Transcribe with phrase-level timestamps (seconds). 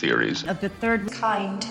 [0.00, 0.44] Welcome to theories.
[0.44, 1.66] of the third kind.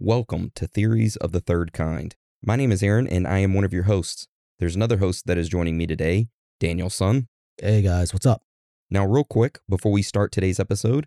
[0.00, 2.16] Welcome to Theories of the Third Kind.
[2.42, 4.26] My name is Aaron, and I am one of your hosts.
[4.58, 7.28] There's another host that is joining me today, Daniel Sun.
[7.60, 8.42] Hey guys, what's up?
[8.90, 11.06] Now, real quick, before we start today's episode,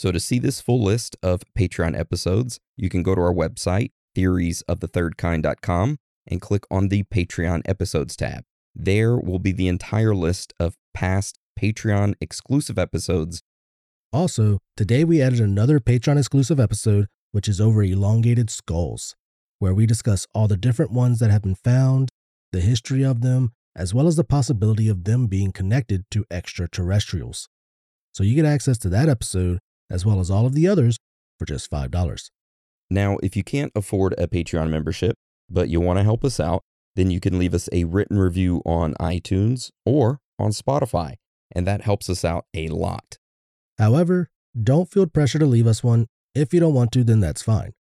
[0.00, 3.90] So to see this full list of Patreon episodes, you can go to our website,
[4.16, 8.44] theoriesofthethirdkind.com, and click on the Patreon episodes tab.
[8.74, 13.42] There will be the entire list of past Patreon exclusive episodes.
[14.10, 19.14] Also, today we added another Patreon exclusive episode, which is over elongated skulls,
[19.58, 22.08] where we discuss all the different ones that have been found,
[22.52, 27.50] the history of them, as well as the possibility of them being connected to extraterrestrials.
[28.14, 29.58] So you get access to that episode,
[29.90, 30.96] as well as all of the others,
[31.38, 32.30] for just $5.
[32.90, 35.16] Now, if you can't afford a Patreon membership,
[35.48, 36.62] but you want to help us out,
[36.96, 41.14] then you can leave us a written review on iTunes or on Spotify,
[41.52, 43.16] and that helps us out a lot.
[43.78, 44.28] However,
[44.60, 46.06] don't feel pressure to leave us one.
[46.34, 47.72] If you don't want to, then that's fine.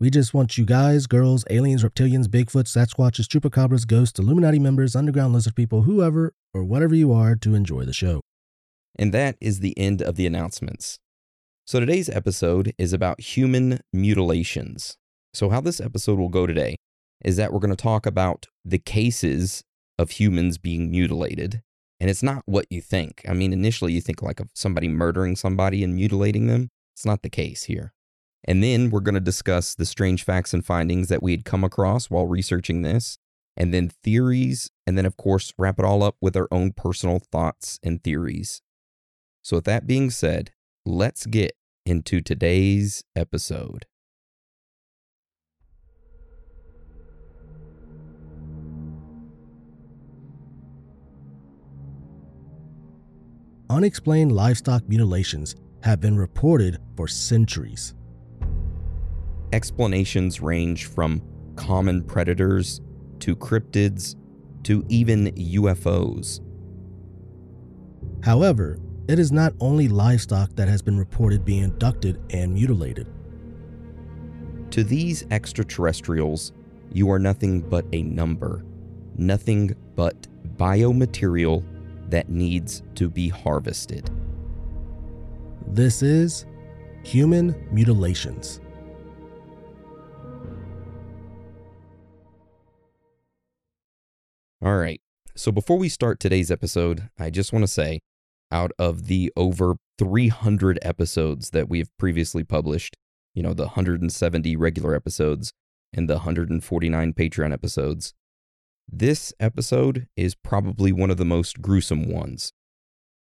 [0.00, 5.32] We just want you guys, girls, aliens, reptilians, Bigfoot, Sasquatches, Chupacabras, ghosts, Illuminati members, underground
[5.32, 8.20] lizard people, whoever or whatever you are to enjoy the show.
[8.96, 10.98] And that is the end of the announcements.
[11.68, 14.96] So today's episode is about human mutilations.
[15.34, 16.76] So, how this episode will go today
[17.22, 19.62] is that we're going to talk about the cases
[19.98, 21.60] of humans being mutilated.
[22.00, 23.20] And it's not what you think.
[23.28, 26.70] I mean, initially you think like of somebody murdering somebody and mutilating them.
[26.96, 27.92] It's not the case here.
[28.44, 31.64] And then we're going to discuss the strange facts and findings that we had come
[31.64, 33.18] across while researching this,
[33.58, 37.18] and then theories, and then, of course, wrap it all up with our own personal
[37.30, 38.62] thoughts and theories.
[39.42, 40.52] So, with that being said,
[40.86, 41.57] let's get
[41.88, 43.86] into today's episode.
[53.70, 57.94] Unexplained livestock mutilations have been reported for centuries.
[59.52, 61.22] Explanations range from
[61.56, 62.80] common predators
[63.20, 64.16] to cryptids
[64.64, 66.40] to even UFOs.
[68.22, 68.78] However,
[69.08, 73.06] it is not only livestock that has been reported being abducted and mutilated.
[74.72, 76.52] To these extraterrestrials,
[76.92, 78.64] you are nothing but a number,
[79.16, 81.64] nothing but biomaterial
[82.10, 84.10] that needs to be harvested.
[85.66, 86.44] This is
[87.02, 88.60] human mutilations.
[94.60, 95.00] All right.
[95.34, 98.00] So before we start today's episode, I just want to say
[98.50, 102.96] out of the over 300 episodes that we have previously published,
[103.34, 105.52] you know, the 170 regular episodes
[105.92, 108.14] and the 149 Patreon episodes,
[108.90, 112.52] this episode is probably one of the most gruesome ones.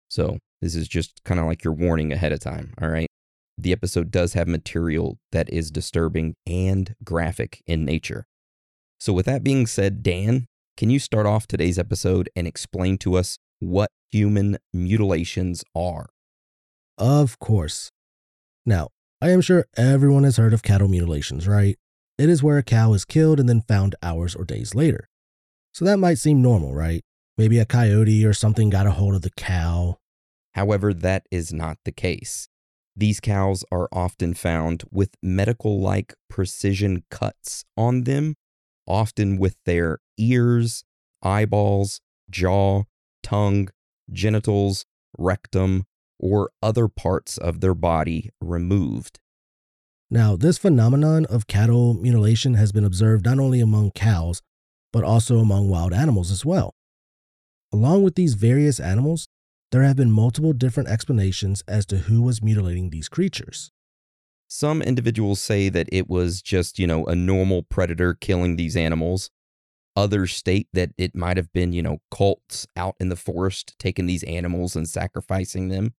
[0.09, 3.09] So, this is just kind of like your warning ahead of time, all right?
[3.56, 8.27] The episode does have material that is disturbing and graphic in nature.
[9.00, 10.47] So, with that being said, Dan,
[10.77, 16.08] can you start off today's episode and explain to us what human mutilations are?
[16.96, 17.91] Of course.
[18.66, 18.88] Now,
[19.20, 21.76] I am sure everyone has heard of cattle mutilations, right?
[22.19, 25.08] It is where a cow is killed and then found hours or days later.
[25.72, 27.02] So that might seem normal, right?
[27.37, 29.99] Maybe a coyote or something got a hold of the cow.
[30.54, 32.49] However, that is not the case.
[32.96, 38.34] These cows are often found with medical like precision cuts on them,
[38.84, 40.82] often with their ears,
[41.22, 42.82] eyeballs, jaw,
[43.28, 43.69] tongue,
[44.10, 44.86] genitals,
[45.19, 45.84] rectum,
[46.19, 49.20] or other parts of their body removed.
[50.10, 54.40] Now, this phenomenon of cattle mutilation has been observed not only among cows,
[54.92, 56.75] but also among wild animals as well.
[57.70, 59.28] Along with these various animals,
[59.70, 63.70] there have been multiple different explanations as to who was mutilating these creatures.
[64.48, 69.28] Some individuals say that it was just, you know, a normal predator killing these animals.
[69.99, 74.06] Others state that it might have been, you know, cults out in the forest taking
[74.06, 75.93] these animals and sacrificing them.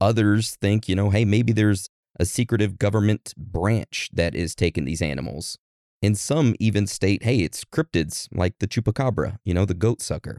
[0.00, 1.88] Others think, you know, hey, maybe there's
[2.18, 5.58] a secretive government branch that is taking these animals.
[6.02, 10.38] And some even state, hey, it's cryptids like the chupacabra, you know, the goat sucker.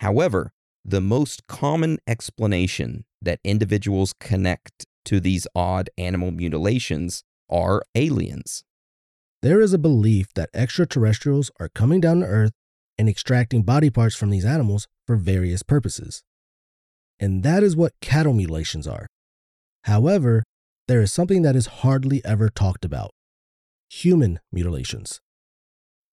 [0.00, 0.52] However,
[0.84, 8.64] the most common explanation that individuals connect to these odd animal mutilations are aliens.
[9.44, 12.52] There is a belief that extraterrestrials are coming down to Earth
[12.96, 16.22] and extracting body parts from these animals for various purposes.
[17.20, 19.06] And that is what cattle mutilations are.
[19.82, 20.44] However,
[20.88, 23.10] there is something that is hardly ever talked about
[23.90, 25.20] human mutilations.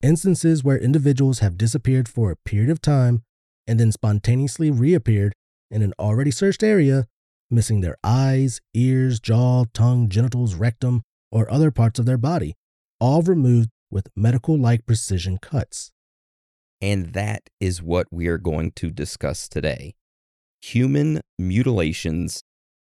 [0.03, 3.23] Instances where individuals have disappeared for a period of time
[3.65, 5.31] and then spontaneously reappeared
[5.69, 7.05] in an already searched area,
[7.49, 11.01] missing their eyes, ears, jaw, tongue, genitals, rectum,
[11.31, 12.55] or other parts of their body,
[13.01, 15.91] all removed with medical like precision cuts.
[16.79, 19.95] And that is what we are going to discuss today
[20.61, 22.43] human mutilations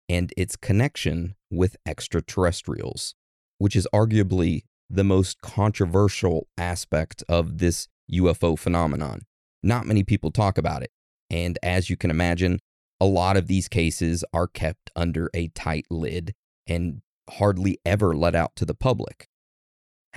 [0.08, 3.14] and its connection with extraterrestrials,
[3.58, 9.20] which is arguably the most controversial aspect of this UFO phenomenon.
[9.62, 10.90] Not many people talk about it.
[11.28, 12.60] And as you can imagine,
[12.98, 16.32] a lot of these cases are kept under a tight lid
[16.66, 19.28] and hardly ever let out to the public.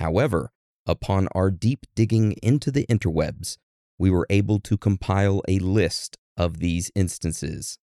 [0.00, 0.50] However,
[0.86, 3.58] upon our deep digging into the interwebs,
[3.98, 7.78] we were able to compile a list of these instances,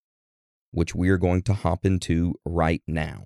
[0.72, 3.25] which we are going to hop into right now.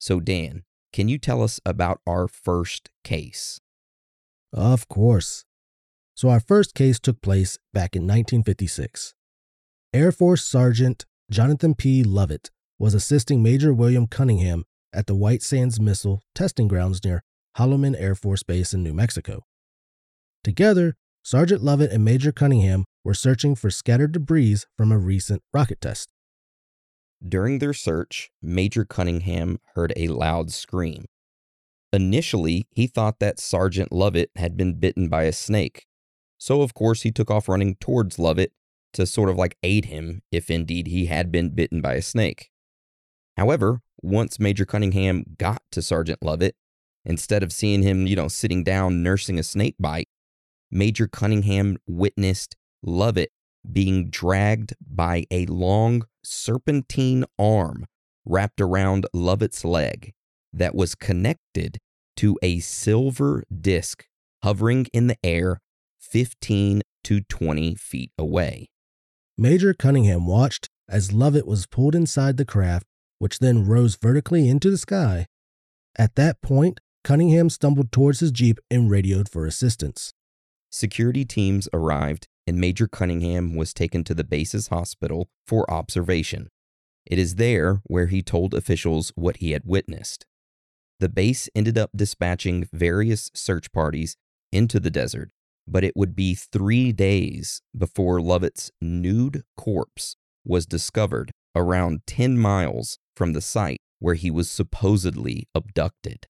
[0.00, 3.60] So, Dan, can you tell us about our first case?
[4.52, 5.44] Of course.
[6.16, 9.14] So, our first case took place back in 1956.
[9.94, 12.02] Air Force Sergeant Jonathan P.
[12.02, 12.50] Lovett
[12.80, 17.22] was assisting Major William Cunningham at the White Sands Missile Testing Grounds near
[17.56, 19.44] Holloman Air Force Base in New Mexico.
[20.44, 25.80] Together, Sergeant Lovett and Major Cunningham were searching for scattered debris from a recent rocket
[25.80, 26.10] test.
[27.26, 31.06] During their search, Major Cunningham heard a loud scream.
[31.92, 35.86] Initially, he thought that Sergeant Lovett had been bitten by a snake,
[36.38, 38.52] so of course he took off running towards Lovett
[38.92, 42.50] to sort of like aid him if indeed he had been bitten by a snake.
[43.36, 46.56] However, once Major Cunningham got to Sergeant Lovett,
[47.08, 50.08] instead of seeing him, you know, sitting down nursing a snake bite,
[50.70, 53.30] Major Cunningham witnessed Lovett
[53.70, 57.86] being dragged by a long serpentine arm
[58.24, 60.12] wrapped around Lovett's leg
[60.52, 61.78] that was connected
[62.16, 64.04] to a silver disc
[64.42, 65.60] hovering in the air
[65.98, 68.68] 15 to 20 feet away.
[69.36, 72.86] Major Cunningham watched as Lovett was pulled inside the craft,
[73.18, 75.26] which then rose vertically into the sky.
[75.96, 80.12] At that point, Cunningham stumbled towards his Jeep and radioed for assistance.
[80.70, 86.48] Security teams arrived and Major Cunningham was taken to the base's hospital for observation.
[87.06, 90.26] It is there where he told officials what he had witnessed.
[91.00, 94.16] The base ended up dispatching various search parties
[94.52, 95.30] into the desert,
[95.66, 102.98] but it would be three days before Lovett's nude corpse was discovered around 10 miles
[103.14, 106.26] from the site where he was supposedly abducted.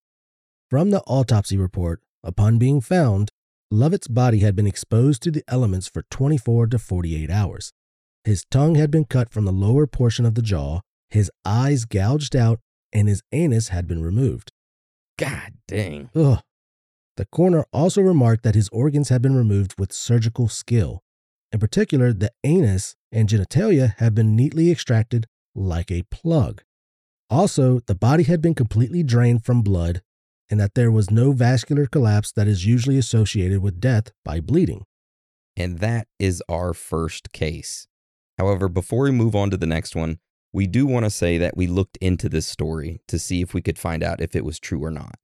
[0.71, 3.31] From the autopsy report, upon being found,
[3.71, 7.73] Lovett's body had been exposed to the elements for 24 to 48 hours.
[8.25, 12.37] His tongue had been cut from the lower portion of the jaw, his eyes gouged
[12.37, 12.61] out,
[12.93, 14.53] and his anus had been removed.
[15.19, 16.11] God dang.
[16.15, 16.41] Ugh.
[17.17, 21.01] The coroner also remarked that his organs had been removed with surgical skill.
[21.51, 26.63] In particular, the anus and genitalia had been neatly extracted like a plug.
[27.31, 30.03] Also, the body had been completely drained from blood
[30.51, 34.85] and that there was no vascular collapse that is usually associated with death by bleeding.
[35.57, 37.87] And that is our first case.
[38.39, 40.19] However, before we move on to the next one,
[40.53, 43.61] we do want to say that we looked into this story to see if we
[43.61, 45.17] could find out if it was true or not.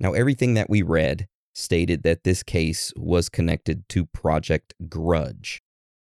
[0.00, 5.60] Now, everything that we read stated that this case was connected to Project Grudge.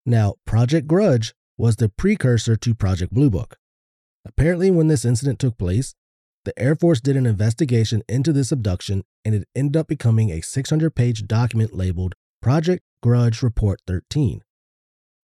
[0.06, 3.58] Now, Project Grudge was the precursor to Project Blue Book.
[4.26, 5.94] Apparently, when this incident took place,
[6.44, 10.42] the Air Force did an investigation into this abduction and it ended up becoming a
[10.42, 14.42] 600 page document labeled Project Grudge Report 13.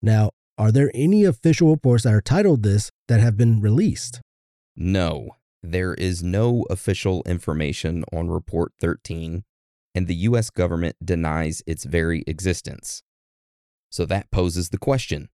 [0.01, 4.21] Now, are there any official reports that are titled this that have been released?
[4.75, 5.29] No,
[5.63, 9.43] there is no official information on Report 13,
[9.95, 10.49] and the U.S.
[10.49, 13.01] government denies its very existence.
[13.89, 15.29] So that poses the question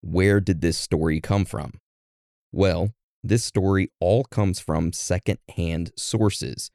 [0.00, 1.80] where did this story come from?
[2.52, 2.90] Well,
[3.24, 6.70] this story all comes from second-hand sources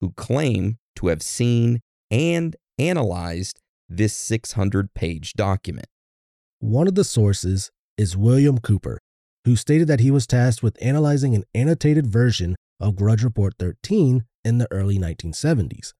[0.00, 1.80] who claim to have seen
[2.10, 5.86] and analyzed this 600 page document.
[6.60, 9.00] One of the sources is William Cooper,
[9.46, 14.24] who stated that he was tasked with analyzing an annotated version of Grudge Report 13
[14.44, 15.94] in the early 1970s.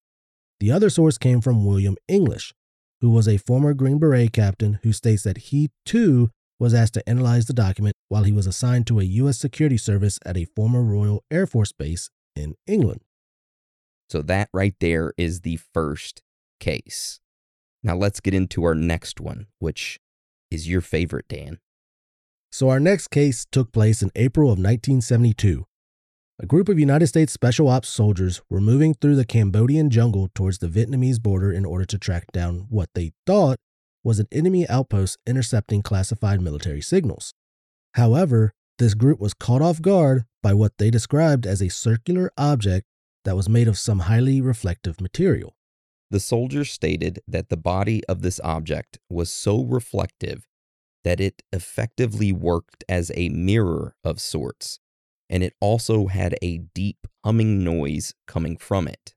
[0.60, 2.52] The other source came from William English,
[3.00, 7.08] who was a former Green Beret captain who states that he too was asked to
[7.08, 9.40] analyze the document while he was assigned to a U.S.
[9.40, 13.00] security service at a former Royal Air Force base in England.
[14.08, 16.22] So that right there is the first
[16.60, 17.18] case.
[17.82, 19.98] Now let's get into our next one, which
[20.48, 21.58] is your favorite, Dan.
[22.52, 25.64] So, our next case took place in April of 1972.
[26.38, 30.58] A group of United States Special Ops soldiers were moving through the Cambodian jungle towards
[30.58, 33.56] the Vietnamese border in order to track down what they thought
[34.04, 37.34] was an enemy outpost intercepting classified military signals.
[37.94, 42.86] However, this group was caught off guard by what they described as a circular object
[43.24, 45.56] that was made of some highly reflective material.
[46.10, 50.46] The soldiers stated that the body of this object was so reflective
[51.04, 54.80] that it effectively worked as a mirror of sorts,
[55.30, 59.14] and it also had a deep humming noise coming from it.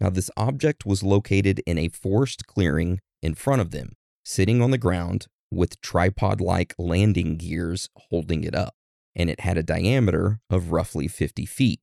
[0.00, 4.70] Now, this object was located in a forest clearing in front of them, sitting on
[4.70, 8.74] the ground with tripod like landing gears holding it up,
[9.14, 11.80] and it had a diameter of roughly 50 feet.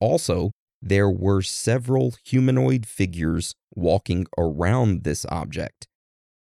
[0.00, 5.88] Also, there were several humanoid figures walking around this object,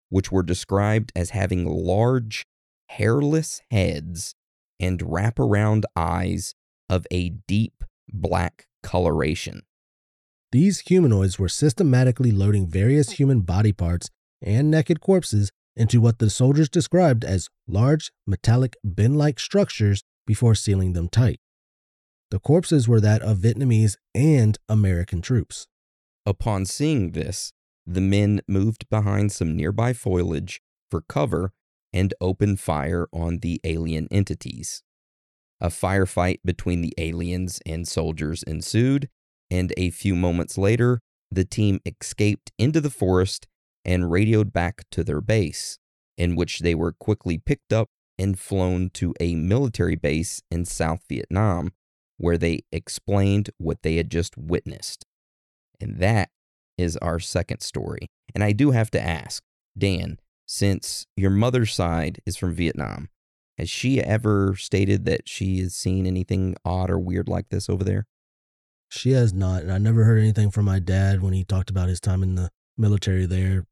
[0.10, 2.46] which were described as having large,
[2.90, 4.36] hairless heads
[4.80, 6.54] and wraparound eyes
[6.90, 9.64] of a deep black coloration.
[10.52, 13.16] These humanoids were systematically loading various hmm.
[13.16, 14.10] human body parts
[14.42, 20.56] and naked corpses into what the soldiers described as large, metallic, bin like structures before
[20.56, 21.40] sealing them tight.
[22.32, 25.68] The corpses were that of Vietnamese and American troops.
[26.26, 27.54] Upon seeing this,
[27.86, 31.52] the men moved behind some nearby foliage for cover
[31.94, 34.84] and opened fire on the alien entities.
[35.62, 39.08] A firefight between the aliens and soldiers ensued,
[39.50, 41.00] and a few moments later,
[41.32, 43.48] the team escaped into the forest
[43.86, 45.78] and radioed back to their base,
[46.18, 51.02] in which they were quickly picked up and flown to a military base in South
[51.08, 51.72] Vietnam,
[52.18, 55.06] where they explained what they had just witnessed.
[55.80, 56.30] And that
[56.78, 58.08] is our second story.
[58.34, 59.44] And I do have to ask,
[59.78, 63.10] Dan, since your mother's side is from Vietnam,
[63.58, 67.84] has she ever stated that she has seen anything odd or weird like this over
[67.84, 68.06] there?
[68.90, 69.64] She has not.
[69.64, 72.36] And I never heard anything from my dad when he talked about his time in
[72.36, 73.66] the military there.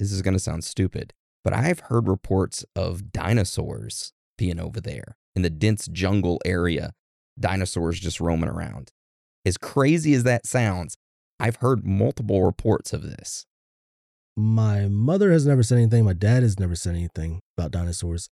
[0.00, 1.12] This is going to sound stupid,
[1.44, 6.92] but I've heard reports of dinosaurs being over there in the dense jungle area,
[7.38, 8.92] dinosaurs just roaming around.
[9.44, 10.96] As crazy as that sounds,
[11.38, 13.44] I've heard multiple reports of this.
[14.38, 16.06] My mother has never said anything.
[16.06, 18.30] My dad has never said anything about dinosaurs.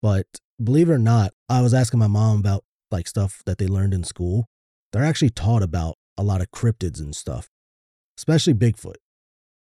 [0.00, 0.26] But
[0.62, 3.92] believe it or not, I was asking my mom about like stuff that they learned
[3.92, 4.46] in school.
[4.94, 7.50] They're actually taught about a lot of cryptids and stuff,
[8.16, 8.96] especially Bigfoot.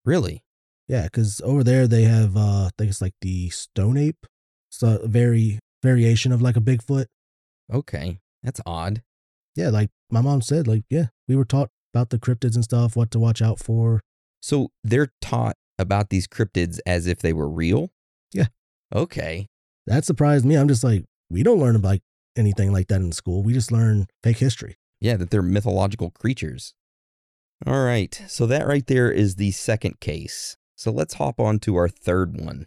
[0.05, 0.44] Really?
[0.89, 4.27] Yeah, because over there they have, uh, I think it's like the stone ape.
[4.71, 7.07] So a very variation of like a Bigfoot.
[7.73, 9.03] Okay, that's odd.
[9.57, 12.97] Yeah, like my mom said, like yeah, we were taught about the cryptids and stuff,
[12.97, 14.01] what to watch out for.
[14.43, 17.91] So they're taught about these cryptids as if they were real?
[18.33, 18.47] Yeah.
[18.95, 19.47] Okay.
[19.87, 20.57] That surprised me.
[20.57, 22.01] I'm just like, we don't learn about
[22.37, 23.43] anything like that in school.
[23.43, 24.77] We just learn fake history.
[25.01, 26.75] Yeah, that they're mythological creatures.
[27.67, 28.21] All right.
[28.29, 30.57] So that right there is the second case.
[30.77, 32.67] So let's hop on to our third one.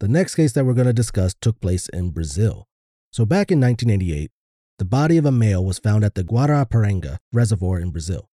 [0.00, 2.66] The next case that we're going to discuss took place in Brazil.
[3.12, 4.30] So back in 1988,
[4.78, 8.28] the body of a male was found at the Guarapiranga Reservoir in Brazil.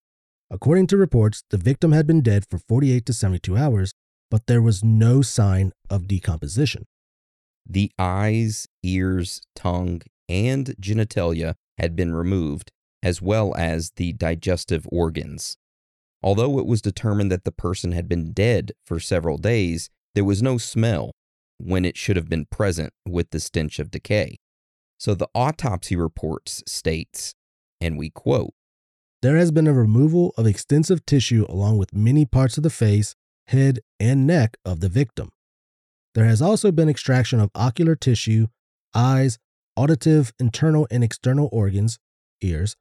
[0.49, 3.93] According to reports, the victim had been dead for 48 to 72 hours,
[4.29, 6.85] but there was no sign of decomposition.
[7.65, 12.71] The eyes, ears, tongue, and genitalia had been removed,
[13.03, 15.57] as well as the digestive organs.
[16.23, 20.41] Although it was determined that the person had been dead for several days, there was
[20.41, 21.11] no smell
[21.57, 24.37] when it should have been present with the stench of decay.
[24.99, 27.33] So the autopsy reports states,
[27.79, 28.53] and we quote,
[29.21, 33.15] there has been a removal of extensive tissue along with many parts of the face,
[33.47, 35.29] head, and neck of the victim.
[36.15, 38.47] There has also been extraction of ocular tissue,
[38.93, 39.37] eyes,
[39.77, 41.97] auditive internal and external organs,
[42.41, 42.75] ears,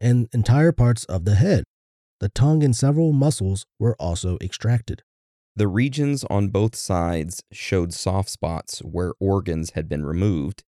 [0.00, 1.64] and entire parts of the head.
[2.22, 5.02] The tongue and several muscles were also extracted.
[5.56, 10.62] The regions on both sides showed soft spots where organs had been removed.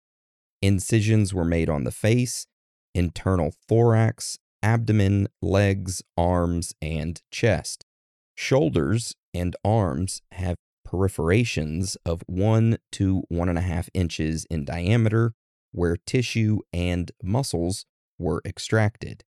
[0.63, 2.48] Incisions were made on the face,
[2.95, 7.86] internal thorax, abdomen, legs, arms, and chest.
[8.33, 15.36] Shoulders and arms have perforations of 1 to 1.5 inches in diameter,
[15.72, 17.86] where tissue and muscles
[18.17, 19.24] were extracted.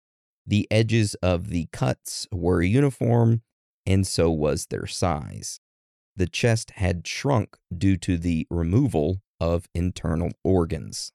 [0.46, 3.42] The edges of the cuts were uniform,
[3.86, 5.60] and so was their size.
[6.16, 11.12] The chest had shrunk due to the removal of internal organs.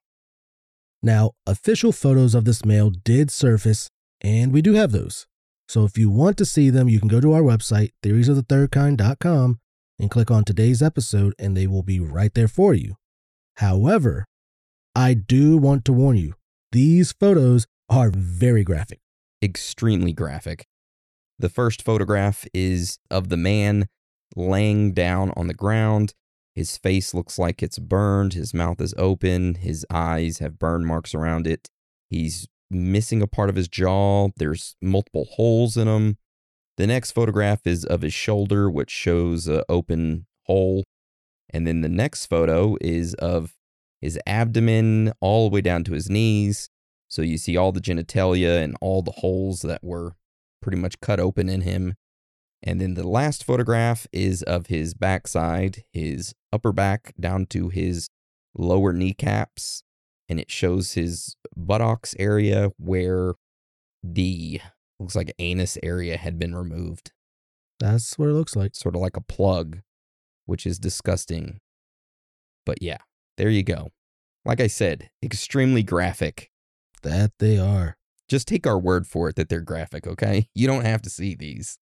[1.01, 3.89] Now, official photos of this male did surface,
[4.21, 5.27] and we do have those.
[5.67, 9.59] So if you want to see them, you can go to our website, theoriesofthethirdkind.com,
[9.99, 12.95] and click on today's episode, and they will be right there for you.
[13.57, 14.25] However,
[14.95, 16.33] I do want to warn you
[16.71, 18.99] these photos are very graphic.
[19.41, 20.67] Extremely graphic.
[21.37, 23.87] The first photograph is of the man
[24.35, 26.13] laying down on the ground.
[26.53, 28.33] His face looks like it's burned.
[28.33, 29.55] His mouth is open.
[29.55, 31.69] His eyes have burn marks around it.
[32.09, 34.29] He's missing a part of his jaw.
[34.35, 36.17] There's multiple holes in him.
[36.77, 40.83] The next photograph is of his shoulder, which shows an open hole.
[41.49, 43.55] And then the next photo is of
[44.01, 46.69] his abdomen all the way down to his knees.
[47.09, 50.13] So you see all the genitalia and all the holes that were
[50.61, 51.95] pretty much cut open in him.
[52.61, 58.09] And then the last photograph is of his backside, his upper back down to his
[58.55, 59.83] lower kneecaps.
[60.27, 63.33] And it shows his buttocks area where
[64.03, 64.61] the
[64.99, 67.11] looks like anus area had been removed.
[67.79, 68.75] That's what it looks like.
[68.75, 69.79] Sort of like a plug,
[70.45, 71.59] which is disgusting.
[72.65, 72.97] But yeah,
[73.37, 73.89] there you go.
[74.45, 76.51] Like I said, extremely graphic.
[77.01, 77.97] That they are.
[78.27, 80.49] Just take our word for it that they're graphic, okay?
[80.53, 81.79] You don't have to see these.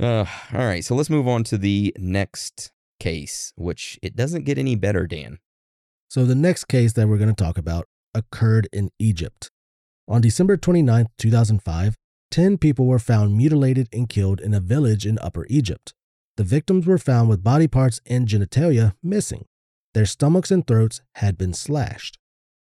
[0.00, 4.58] Uh, all right, so let's move on to the next case, which it doesn't get
[4.58, 5.38] any better, Dan.
[6.08, 9.50] So the next case that we're going to talk about occurred in Egypt.
[10.08, 11.94] On December 29, 2005,
[12.30, 15.92] 10 people were found mutilated and killed in a village in Upper Egypt.
[16.36, 19.46] The victims were found with body parts and genitalia missing.
[19.94, 22.17] Their stomachs and throats had been slashed.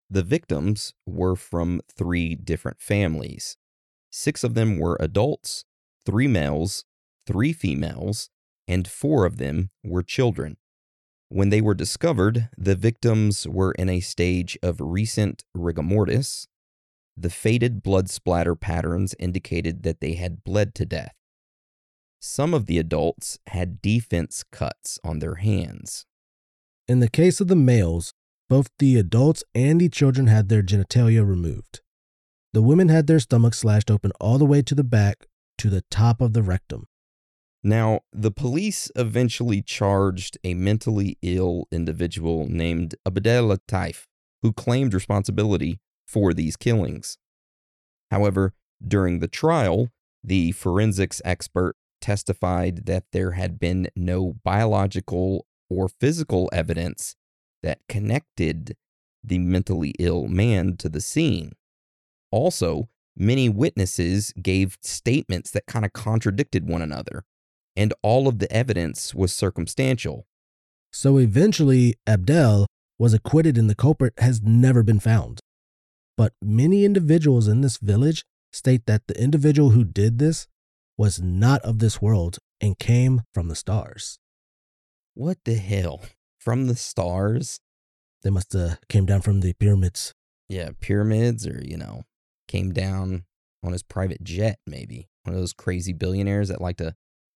[0.09, 3.57] The victims were from three different families.
[4.09, 5.65] Six of them were adults,
[6.05, 6.85] three males,
[7.27, 8.29] three females,
[8.67, 10.57] and four of them were children.
[11.27, 16.47] When they were discovered, the victims were in a stage of recent rigor mortis.
[17.15, 21.13] The faded blood splatter patterns indicated that they had bled to death.
[22.19, 26.05] Some of the adults had defense cuts on their hands.
[26.87, 28.13] In the case of the males,
[28.49, 31.81] both the adults and the children had their genitalia removed.
[32.51, 35.27] The women had their stomachs slashed open all the way to the back
[35.59, 36.87] to the top of the rectum.
[37.63, 44.07] Now, the police eventually charged a mentally ill individual named Abdel Taif,
[44.41, 47.17] who claimed responsibility for these killings.
[48.09, 48.53] However,
[48.85, 49.89] during the trial,
[50.23, 57.15] the forensics expert testified that there had been no biological or physical evidence
[57.63, 58.75] that connected
[59.23, 61.53] the mentally ill man to the scene.
[62.31, 67.23] Also, many witnesses gave statements that kind of contradicted one another
[67.75, 70.25] and all of the evidence was circumstantial.
[70.91, 72.65] So eventually, Abdel
[72.97, 75.39] was acquitted and the culprit has never been found.
[76.17, 80.47] But many individuals in this village state that the individual who did this
[80.97, 84.19] was not of this world and came from the stars.
[85.13, 86.01] What the hell?
[86.39, 87.59] From the stars?
[88.23, 90.13] They must have came down from the pyramids.
[90.47, 92.03] Yeah, pyramids or, you know,
[92.47, 93.25] came down
[93.63, 95.09] on his private jet maybe.
[95.23, 96.95] One of those crazy billionaires that like to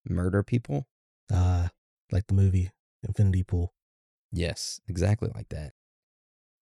[0.08, 0.86] murder people.
[1.32, 1.68] Uh,
[2.12, 2.70] like the movie
[3.06, 3.72] Infinity Pool.
[4.32, 5.72] Yes, exactly like that.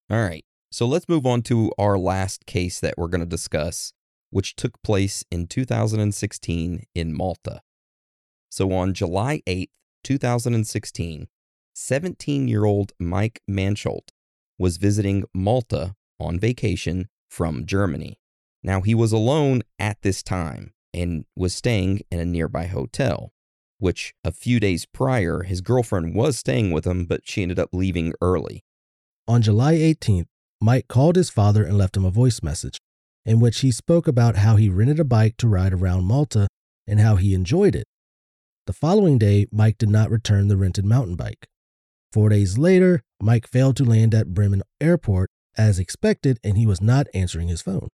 [0.10, 0.46] All right.
[0.72, 3.94] So let's move on to our last case that we're going to discuss,
[4.30, 7.62] which took place in 2016 in Malta.
[8.50, 9.70] So on July 8th,
[10.04, 11.28] 2016,
[11.80, 14.10] 17 year old Mike Mansholt
[14.58, 18.20] was visiting Malta on vacation from Germany.
[18.64, 23.32] Now, he was alone at this time, and was staying in a nearby hotel,
[23.78, 27.70] which a few days prior, his girlfriend was staying with him, but she ended up
[27.72, 28.64] leaving early.
[29.28, 30.26] On July 18th,
[30.60, 32.80] Mike called his father and left him a voice message
[33.24, 36.48] in which he spoke about how he rented a bike to ride around Malta
[36.88, 37.86] and how he enjoyed it.
[38.66, 41.48] The following day, Mike did not return the rented mountain bike.
[42.12, 46.82] Four days later, Mike failed to land at Bremen Airport as expected and he was
[46.82, 47.90] not answering his phone.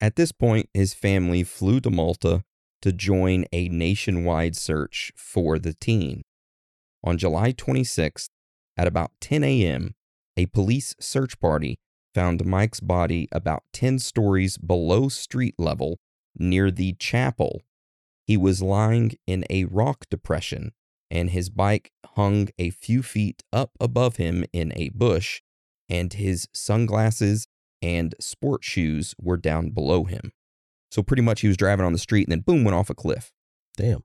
[0.00, 2.44] At this point, his family flew to Malta
[2.82, 6.22] to join a nationwide search for the teen.
[7.02, 8.28] On July 26th,
[8.76, 9.94] at about 10 a.m.,
[10.36, 11.78] a police search party
[12.14, 15.98] found Mike's body about 10 stories below street level
[16.38, 17.62] near the chapel.
[18.26, 20.72] He was lying in a rock depression,
[21.10, 25.42] and his bike hung a few feet up above him in a bush,
[25.88, 27.46] and his sunglasses
[27.82, 30.32] and sport shoes were down below him.
[30.90, 32.94] So pretty much he was driving on the street and then boom, went off a
[32.94, 33.32] cliff.
[33.76, 34.04] Damn.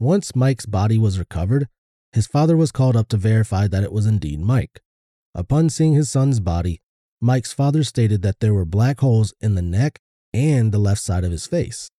[0.00, 1.68] Once Mike's body was recovered,
[2.12, 4.80] his father was called up to verify that it was indeed Mike.
[5.34, 6.80] Upon seeing his son's body,
[7.20, 10.00] Mike's father stated that there were black holes in the neck
[10.32, 11.90] and the left side of his face.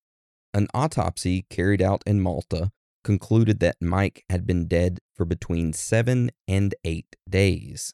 [0.54, 2.72] An autopsy carried out in Malta
[3.04, 7.94] concluded that Mike had been dead for between seven and eight days.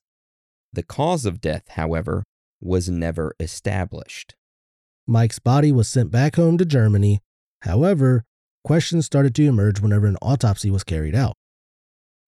[0.73, 2.23] The cause of death, however,
[2.61, 4.35] was never established.
[5.07, 7.19] Mike's body was sent back home to Germany.
[7.61, 8.25] However,
[8.63, 11.35] questions started to emerge whenever an autopsy was carried out.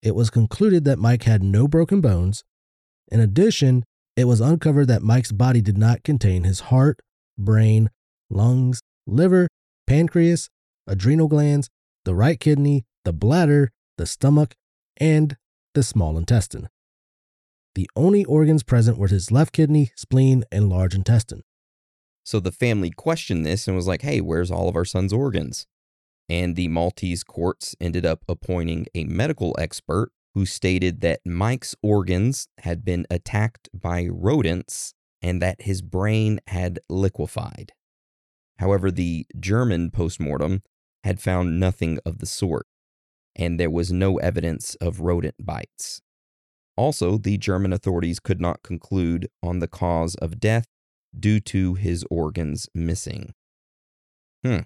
[0.02, 2.44] It was concluded that Mike had no broken bones.
[3.10, 3.84] In addition,
[4.16, 7.00] it was uncovered that Mike's body did not contain his heart,
[7.36, 7.90] brain,
[8.30, 9.48] lungs, liver,
[9.86, 10.48] pancreas,
[10.86, 11.68] adrenal glands,
[12.08, 14.56] the right kidney, the bladder, the stomach,
[14.96, 15.36] and
[15.74, 16.70] the small intestine.
[17.74, 21.42] The only organs present were his left kidney, spleen, and large intestine.
[22.24, 25.66] So the family questioned this and was like, hey, where's all of our son's organs?
[26.30, 32.48] And the Maltese courts ended up appointing a medical expert who stated that Mike's organs
[32.60, 37.72] had been attacked by rodents and that his brain had liquefied.
[38.58, 40.62] However, the German postmortem
[41.04, 42.66] had found nothing of the sort,
[43.36, 46.00] and there was no evidence of rodent bites.
[46.76, 50.66] Also, the German authorities could not conclude on the cause of death
[51.18, 53.34] due to his organs missing.
[54.44, 54.60] Hmm.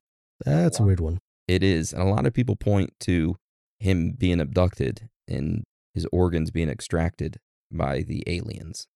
[0.44, 1.20] That's a weird one.
[1.48, 1.92] It is.
[1.92, 3.36] And a lot of people point to
[3.78, 5.64] him being abducted and
[5.94, 7.38] his organs being extracted
[7.70, 8.86] by the aliens.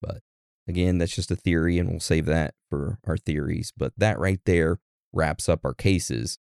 [0.00, 0.20] But
[0.66, 3.72] again, that's just a theory, and we'll save that for our theories.
[3.76, 4.78] But that right there
[5.12, 6.38] wraps up our cases.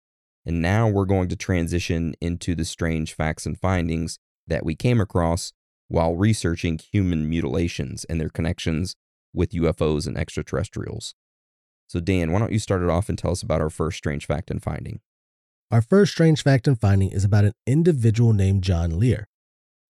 [0.46, 5.00] And now we're going to transition into the strange facts and findings that we came
[5.00, 5.52] across
[5.88, 8.94] while researching human mutilations and their connections
[9.32, 11.14] with UFOs and extraterrestrials.
[11.86, 14.26] So, Dan, why don't you start it off and tell us about our first strange
[14.26, 15.00] fact and finding?
[15.70, 19.28] Our first strange fact and finding is about an individual named John Lear.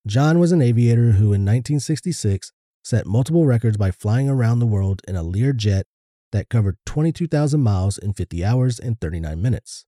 [0.06, 5.02] John was an aviator who, in 1966, set multiple records by flying around the world
[5.08, 5.86] in a Lear jet
[6.32, 9.86] that covered 22,000 miles in 50 hours and 39 minutes.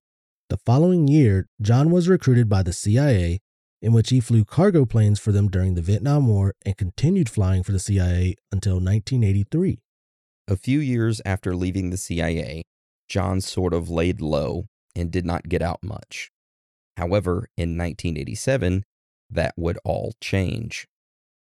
[0.49, 3.41] The following year, John was recruited by the CIA,
[3.83, 7.65] in which he flew cargo planes for them during the Vietnam War and continued flying
[7.65, 9.81] for the CIA until 1983.
[10.47, 12.63] A few years after leaving the CIA,
[13.09, 16.31] John sort of laid low and did not get out much.
[16.97, 18.85] However, in 1987,
[19.29, 20.87] that would all change.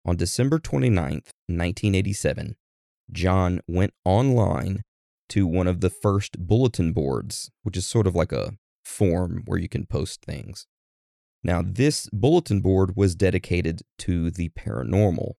[0.04, 2.54] On December 29th, 1987,
[3.10, 4.82] John went online
[5.30, 8.52] to one of the first bulletin boards, which is sort of like a
[8.90, 10.66] form where you can post things.
[11.42, 15.34] Now, this bulletin board was dedicated to the paranormal.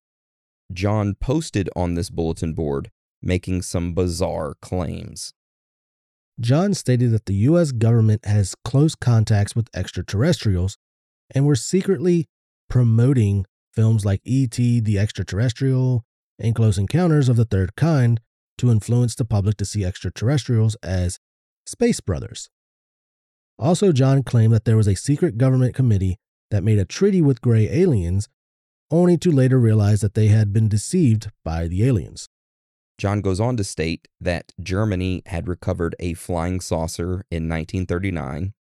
[0.73, 2.89] John posted on this bulletin board
[3.21, 5.33] making some bizarre claims.
[6.39, 7.71] John stated that the U.S.
[7.71, 10.77] government has close contacts with extraterrestrials
[11.35, 12.27] and were secretly
[12.67, 16.03] promoting films like E.T., the Extraterrestrial,
[16.39, 18.21] and Close Encounters of the Third Kind
[18.57, 21.19] to influence the public to see extraterrestrials as
[21.65, 22.49] space brothers.
[23.61, 26.17] Also, John claimed that there was a secret government committee
[26.49, 28.27] that made a treaty with gray aliens,
[28.89, 32.27] only to later realize that they had been deceived by the aliens.
[32.97, 38.53] John goes on to state that Germany had recovered a flying saucer in 1939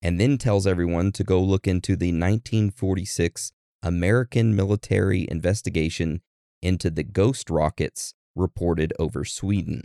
[0.00, 6.22] and then tells everyone to go look into the 1946 American military investigation
[6.62, 9.82] into the ghost rockets reported over Sweden.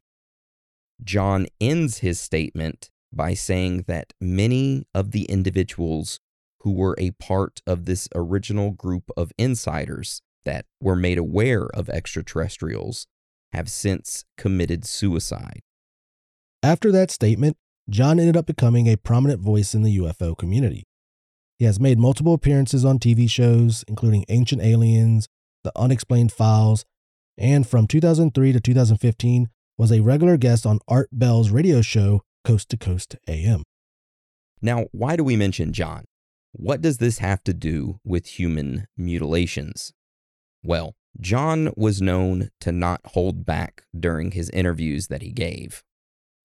[1.04, 6.20] John ends his statement by saying that many of the individuals
[6.62, 11.90] who were a part of this original group of insiders that were made aware of
[11.90, 13.08] extraterrestrials
[13.52, 15.62] have since committed suicide.
[16.62, 17.58] After that statement,
[17.90, 20.84] John ended up becoming a prominent voice in the UFO community.
[21.60, 25.28] He has made multiple appearances on TV shows, including Ancient Aliens,
[25.64, 26.86] The Unexplained Files,
[27.38, 32.70] and from 2003 to 2015 was a regular guest on Art Bell's radio show, Coast
[32.70, 33.64] to Coast AM.
[34.62, 36.06] Now, why do we mention John?
[36.52, 39.94] What does this have to do with human mutilations?
[40.64, 45.84] Well, John was known to not hold back during his interviews that he gave.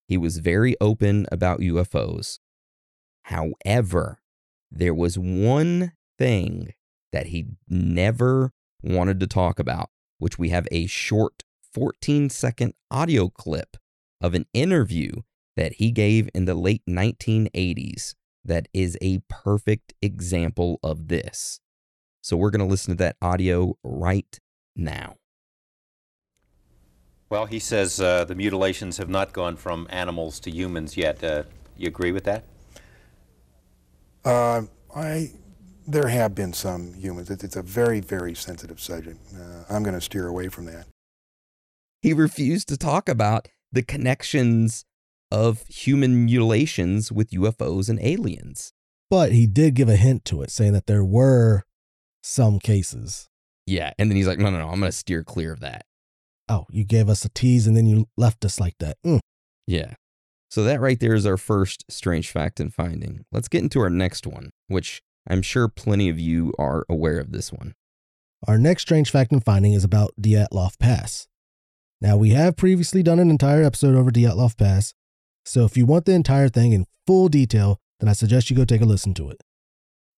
[0.06, 2.38] He was very open about UFOs.
[3.24, 4.20] However,
[4.70, 6.74] there was one thing
[7.12, 13.28] that he never wanted to talk about, which we have a short 14 second audio
[13.28, 13.76] clip
[14.20, 15.22] of an interview
[15.58, 21.58] that he gave in the late 1980s that is a perfect example of this.
[22.20, 24.38] So we're going to listen to that audio right
[24.76, 25.16] now.
[27.28, 31.24] Well, he says uh, the mutilations have not gone from animals to humans yet.
[31.24, 31.42] Uh,
[31.76, 32.44] you agree with that?
[34.24, 34.62] Uh,
[34.94, 35.32] I,
[35.88, 37.30] there have been some humans.
[37.30, 39.18] It, it's a very, very sensitive subject.
[39.34, 40.86] Uh, I'm going to steer away from that.
[42.00, 44.84] He refused to talk about the connections
[45.30, 48.72] of human mutilations with UFOs and aliens.
[49.10, 51.64] But he did give a hint to it, saying that there were
[52.22, 53.28] some cases.
[53.66, 53.92] Yeah.
[53.98, 55.84] And then he's like, no, no, no, I'm going to steer clear of that.
[56.48, 58.96] Oh, you gave us a tease and then you left us like that.
[59.04, 59.20] Mm.
[59.66, 59.94] Yeah.
[60.50, 63.24] So that right there is our first strange fact and finding.
[63.30, 67.32] Let's get into our next one, which I'm sure plenty of you are aware of
[67.32, 67.74] this one.
[68.46, 71.28] Our next strange fact and finding is about Dyatlov Pass.
[72.00, 74.94] Now, we have previously done an entire episode over Dyatlov Pass,
[75.48, 78.64] so if you want the entire thing in full detail, then I suggest you go
[78.64, 79.40] take a listen to it.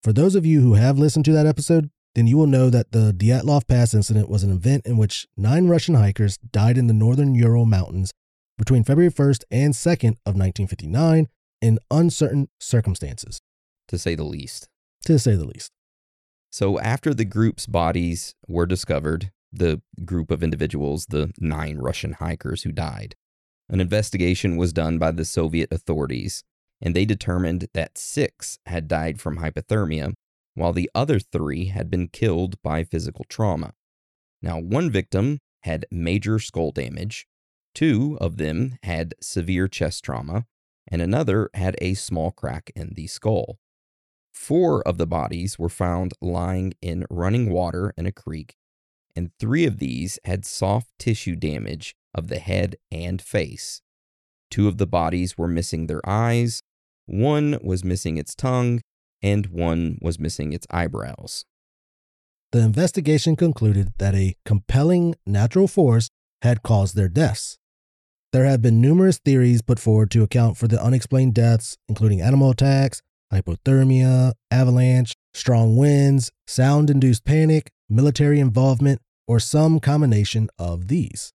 [0.03, 2.90] For those of you who have listened to that episode, then you will know that
[2.90, 6.93] the Dyatlov Pass incident was an event in which nine Russian hikers died in the
[6.93, 8.11] northern Ural Mountains
[8.59, 11.29] between February 1st and 2nd of 1959
[11.62, 13.40] in uncertain circumstances,
[13.87, 14.69] to say the least.
[15.05, 15.71] to say the least.
[16.51, 22.64] So after the group's bodies were discovered, the group of individuals, the nine Russian hikers
[22.64, 23.14] who died,
[23.70, 26.42] an investigation was done by the Soviet authorities,
[26.80, 30.14] and they determined that six had died from hypothermia,
[30.54, 33.72] while the other three had been killed by physical trauma.
[34.42, 37.26] Now, one victim had major skull damage,
[37.74, 40.46] two of them had severe chest trauma,
[40.88, 43.59] and another had a small crack in the skull.
[44.33, 48.56] Four of the bodies were found lying in running water in a creek,
[49.14, 53.83] and three of these had soft tissue damage of the head and face.
[54.51, 56.62] Two of the bodies were missing their eyes,
[57.07, 58.81] one was missing its tongue,
[59.23, 61.44] and one was missing its eyebrows.
[62.53, 66.11] The investigation concluded that a compelling natural force
[66.42, 67.59] had caused their deaths.
[68.33, 72.51] There have been numerous theories put forward to account for the unexplained deaths, including animal
[72.51, 81.33] attacks, hypothermia, avalanche, strong winds, sound induced panic, military involvement, or some combination of these.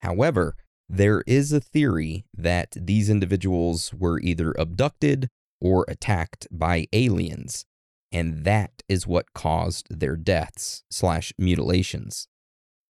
[0.00, 0.56] However,
[0.88, 5.28] there is a theory that these individuals were either abducted
[5.60, 7.66] or attacked by aliens,
[8.10, 12.28] and that is what caused their deaths slash mutilations.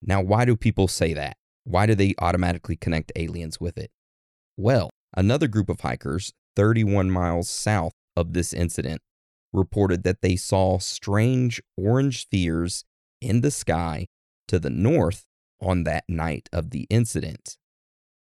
[0.01, 1.37] Now, why do people say that?
[1.65, 3.91] Why do they automatically connect aliens with it?
[4.57, 9.01] Well, another group of hikers 31 miles south of this incident
[9.53, 12.85] reported that they saw strange orange spheres
[13.21, 14.07] in the sky
[14.47, 15.25] to the north
[15.61, 17.57] on that night of the incident.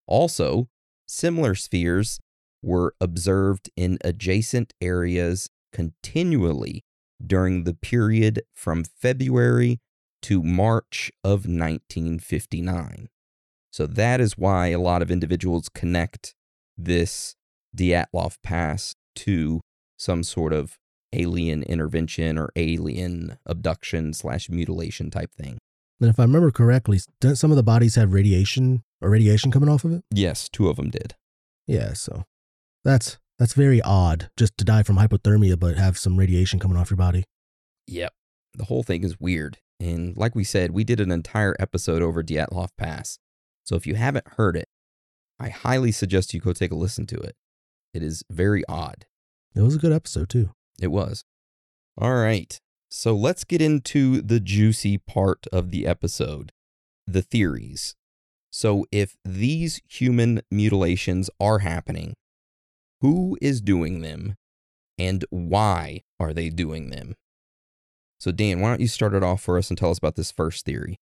[0.08, 0.68] Also,
[1.08, 2.20] similar spheres
[2.62, 6.84] were observed in adjacent areas continually
[7.26, 9.80] during the period from February
[10.22, 13.10] to March of 1959.
[13.72, 16.34] So that is why a lot of individuals connect
[16.78, 17.36] this
[17.76, 19.62] Dyatlov Pass to
[19.98, 20.78] some sort of
[21.14, 25.58] alien intervention or alien abduction slash mutilation type thing.
[26.00, 27.00] And if I remember correctly,
[27.34, 30.04] some of the bodies have radiation or radiation coming off of it?
[30.12, 31.16] Yes, two of them did.
[31.66, 32.24] Yeah, so
[32.84, 36.90] that's that's very odd just to die from hypothermia but have some radiation coming off
[36.90, 37.24] your body.
[37.88, 38.14] Yep.
[38.56, 39.58] The whole thing is weird.
[39.80, 43.20] And like we said, we did an entire episode over Dyatlov Pass.
[43.64, 44.68] So if you haven't heard it,
[45.40, 47.36] I highly suggest you go take a listen to it.
[47.94, 49.06] It is very odd.
[49.56, 50.52] It was a good episode too.
[50.82, 51.24] It was.
[51.98, 52.60] All right.
[52.90, 56.52] So let's get into the juicy part of the episode
[57.08, 57.96] the theories.
[58.52, 62.16] So, if these human mutilations are happening,
[63.02, 64.36] who is doing them
[64.98, 67.16] and why are they doing them?
[68.20, 70.32] So, Dan, why don't you start it off for us and tell us about this
[70.32, 70.98] first theory?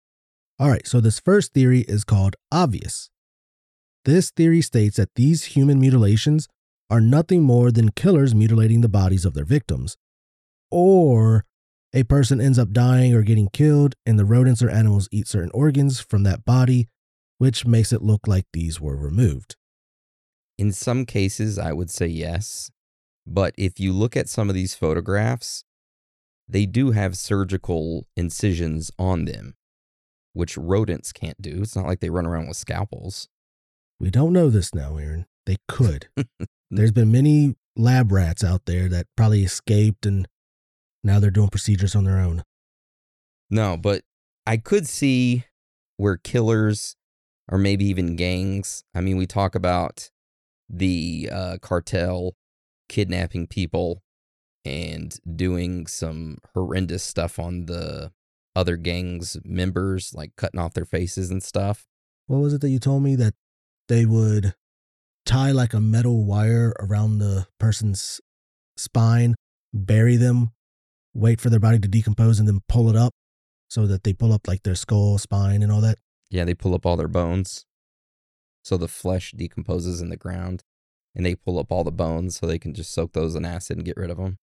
[0.58, 3.10] All right, so this first theory is called obvious.
[4.04, 6.48] This theory states that these human mutilations
[6.88, 9.96] are nothing more than killers mutilating the bodies of their victims.
[10.70, 11.44] Or
[11.92, 15.50] a person ends up dying or getting killed, and the rodents or animals eat certain
[15.52, 16.88] organs from that body,
[17.38, 19.56] which makes it look like these were removed.
[20.58, 22.70] In some cases, I would say yes.
[23.26, 25.64] But if you look at some of these photographs,
[26.48, 29.54] they do have surgical incisions on them,
[30.32, 31.62] which rodents can't do.
[31.62, 33.28] It's not like they run around with scalpels.
[33.98, 35.26] We don't know this now, Aaron.
[35.46, 36.08] They could.
[36.70, 40.26] There's been many lab rats out there that probably escaped and
[41.02, 42.44] now they're doing procedures on their own.
[43.50, 44.02] No, but
[44.46, 45.44] I could see
[45.96, 46.96] where killers
[47.50, 48.84] or maybe even gangs.
[48.94, 50.10] I mean, we talk about
[50.68, 52.36] the uh, cartel
[52.88, 54.02] kidnapping people
[54.64, 58.12] and doing some horrendous stuff on the
[58.54, 61.86] other gangs members, like cutting off their faces and stuff.
[62.26, 63.34] what was it that you told me that
[63.88, 64.54] they would
[65.26, 68.20] tie like a metal wire around the person's
[68.76, 69.34] spine,
[69.72, 70.52] bury them,
[71.14, 73.14] wait for their body to decompose, and then pull it up
[73.68, 75.98] so that they pull up like their skull, spine, and all that.
[76.30, 77.66] Yeah, they pull up all their bones.
[78.62, 80.64] So the flesh decomposes in the ground
[81.14, 83.76] and they pull up all the bones so they can just soak those in acid
[83.78, 84.38] and get rid of them.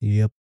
[0.00, 0.32] Yep.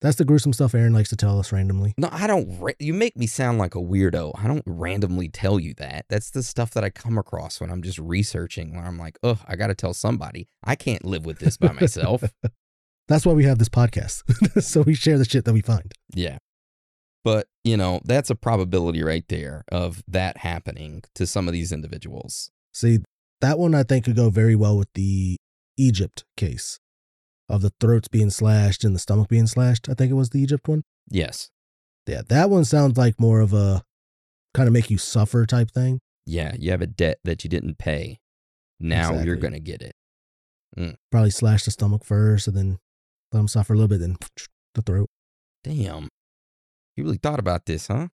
[0.00, 1.94] That's the gruesome stuff Aaron likes to tell us randomly.
[1.98, 2.60] No, I don't.
[2.60, 4.30] Ra- you make me sound like a weirdo.
[4.38, 6.04] I don't randomly tell you that.
[6.08, 9.40] That's the stuff that I come across when I'm just researching, where I'm like, oh,
[9.48, 10.46] I got to tell somebody.
[10.62, 12.22] I can't live with this by myself.
[13.08, 14.62] That's why we have this podcast.
[14.62, 15.92] so we share the shit that we find.
[16.14, 16.38] yeah.
[17.24, 21.72] But, you know, that's a probability right there of that happening to some of these
[21.72, 22.50] individuals.
[22.72, 23.00] See,
[23.40, 25.36] that one I think could go very well with the
[25.76, 26.78] Egypt case
[27.48, 29.88] of the throats being slashed and the stomach being slashed.
[29.88, 30.84] I think it was the Egypt one.
[31.10, 31.50] Yes.
[32.06, 33.82] Yeah, that one sounds like more of a
[34.54, 36.00] kind of make you suffer type thing.
[36.24, 36.54] Yeah.
[36.58, 38.20] You have a debt that you didn't pay.
[38.80, 39.96] Now you're going to get it.
[40.78, 40.94] Mm.
[41.10, 42.78] Probably slash the stomach first and then
[43.32, 44.16] let them suffer a little bit, then
[44.74, 45.08] the throat.
[45.64, 46.08] Damn.
[46.96, 48.08] You really thought about this, huh?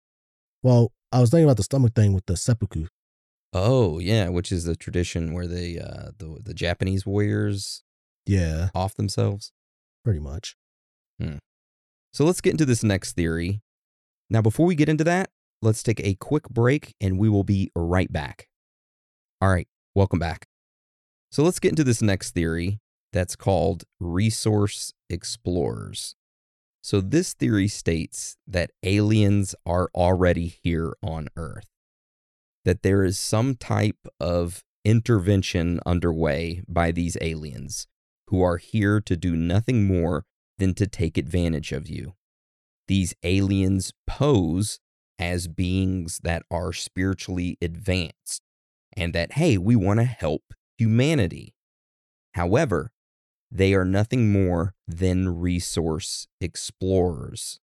[0.61, 2.87] Well, I was thinking about the stomach thing with the seppuku.
[3.53, 7.83] Oh, yeah, which is the tradition where they uh the the Japanese warriors
[8.25, 9.51] Yeah, off themselves.
[10.03, 10.55] pretty much.
[12.15, 13.61] So let's get into this next theory.
[14.29, 15.31] Now, before we get into that,
[15.63, 18.47] let's take a quick break and we will be right back.
[19.41, 20.45] All right, welcome back.
[21.31, 22.79] So let's get into this next theory
[23.13, 26.15] that's called resource explorers.
[26.81, 31.69] So this theory states that aliens are already here on Earth,
[32.65, 37.87] that there is some type of intervention underway by these aliens
[38.27, 40.25] who are here to do nothing more
[40.57, 42.15] than to take advantage of you.
[42.87, 44.79] These aliens pose
[45.17, 48.41] as beings that are spiritually advanced
[48.97, 51.53] and that, hey, we want to help humanity.
[52.33, 52.91] However,
[53.53, 57.59] they are nothing more than resource explorers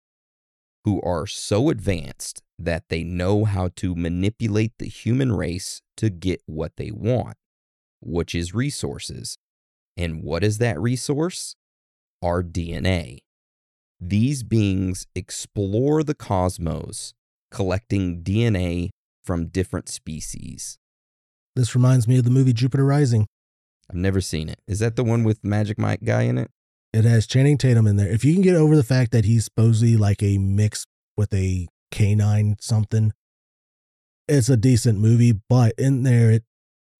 [0.83, 6.41] who are so advanced that they know how to manipulate the human race to get
[6.45, 7.37] what they want,
[8.01, 9.37] which is resources.
[9.95, 11.55] And what is that resource?
[12.21, 13.19] Our DNA.
[13.99, 17.13] These beings explore the cosmos,
[17.49, 18.89] collecting DNA
[19.23, 20.77] from different species.
[21.55, 23.25] This reminds me of the movie Jupiter Rising.
[23.89, 24.59] I've never seen it.
[24.67, 26.51] Is that the one with Magic Mike guy in it?
[26.93, 28.09] It has Channing Tatum in there.
[28.09, 31.67] If you can get over the fact that he's supposedly like a mix with a
[31.91, 33.13] canine something,
[34.27, 35.33] it's a decent movie.
[35.49, 36.43] But in there, it,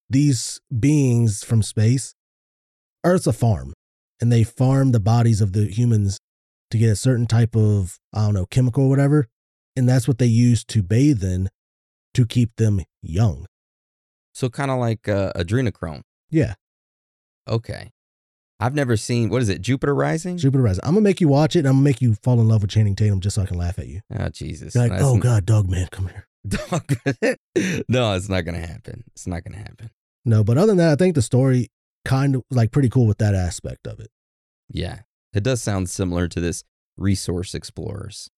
[0.10, 2.14] these beings from space,
[3.04, 3.74] Earth's a farm,
[4.22, 6.20] and they farm the bodies of the humans
[6.72, 9.28] to get a certain type of I don't know chemical or whatever,
[9.76, 11.50] and that's what they use to bathe in
[12.14, 13.46] to keep them young.
[14.34, 16.02] So kind of like uh, adrenochrome.
[16.30, 16.56] Yeah,
[17.48, 17.92] Okay.
[18.60, 20.38] I've never seen, what is it, Jupiter Rising?
[20.38, 20.82] Jupiter Rising.
[20.84, 21.60] I'm gonna make you watch it.
[21.60, 23.58] and I'm gonna make you fall in love with Channing Tatum just so I can
[23.58, 24.02] laugh at you.
[24.18, 24.74] oh, Jesus.
[24.74, 26.28] You're like, That's oh n- god, dog man, come here.
[26.48, 26.96] Dog.
[27.90, 29.04] no, it's not going to happen.
[29.14, 29.90] It's not going to happen.
[30.24, 31.70] No, but other than that, I think the story
[32.06, 34.10] kind of like pretty cool with that aspect of it.
[34.70, 35.00] Yeah.
[35.34, 36.64] It does sound similar to this
[36.96, 38.30] resource explorers.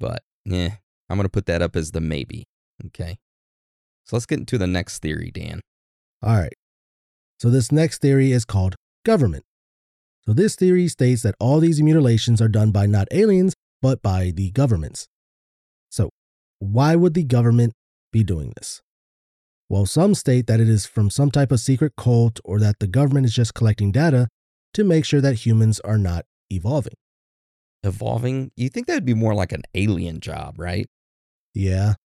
[0.00, 0.76] But yeah,
[1.10, 2.44] I'm going to put that up as the maybe.
[2.86, 3.18] Okay.
[4.06, 5.60] So let's get into the next theory, Dan.
[6.22, 6.54] All right.
[7.44, 9.44] So this next theory is called government.
[10.24, 13.52] So this theory states that all these mutilations are done by not aliens,
[13.82, 15.08] but by the governments.
[15.90, 16.08] So
[16.58, 17.74] why would the government
[18.10, 18.80] be doing this?
[19.68, 22.86] Well, some state that it is from some type of secret cult or that the
[22.86, 24.28] government is just collecting data
[24.72, 26.94] to make sure that humans are not evolving.
[27.82, 30.86] Evolving, you think that would be more like an alien job, right?
[31.52, 31.96] Yeah,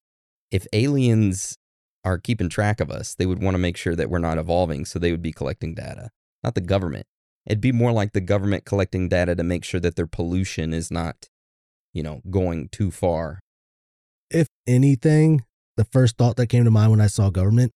[0.52, 1.56] If aliens
[2.04, 4.86] are keeping track of us, they would want to make sure that we're not evolving,
[4.86, 6.10] so they would be collecting data,
[6.44, 7.06] not the government.
[7.46, 10.92] It'd be more like the government collecting data to make sure that their pollution is
[10.92, 11.30] not,
[11.94, 13.40] you know, going too far.
[14.30, 15.44] if anything,
[15.78, 17.72] the first thought that came to mind when I saw government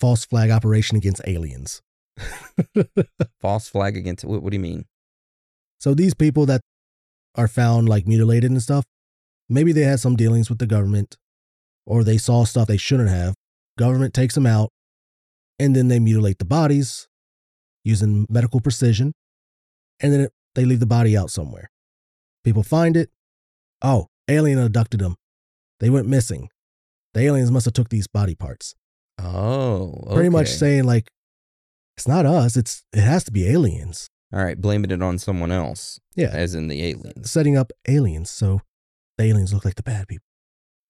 [0.00, 1.82] false flag operation against aliens.
[3.40, 4.86] False flag against what, what do you mean?
[5.78, 6.60] so these people that
[7.36, 8.84] are found like mutilated and stuff,
[9.48, 11.16] maybe they had some dealings with the government
[11.88, 13.34] or they saw stuff they shouldn't have.
[13.78, 14.70] Government takes them out
[15.58, 17.08] and then they mutilate the bodies
[17.82, 19.12] using medical precision
[20.00, 21.70] and then it, they leave the body out somewhere.
[22.44, 23.10] People find it.
[23.82, 25.16] Oh, alien abducted them.
[25.80, 26.50] They went missing.
[27.14, 28.74] The aliens must have took these body parts.
[29.20, 31.08] Oh, pretty much saying like
[31.96, 35.50] it's not us it's it has to be aliens All right, blaming it on someone
[35.50, 37.28] else, yeah as in the aliens.
[37.28, 38.60] setting up aliens so
[39.16, 40.27] the aliens look like the bad people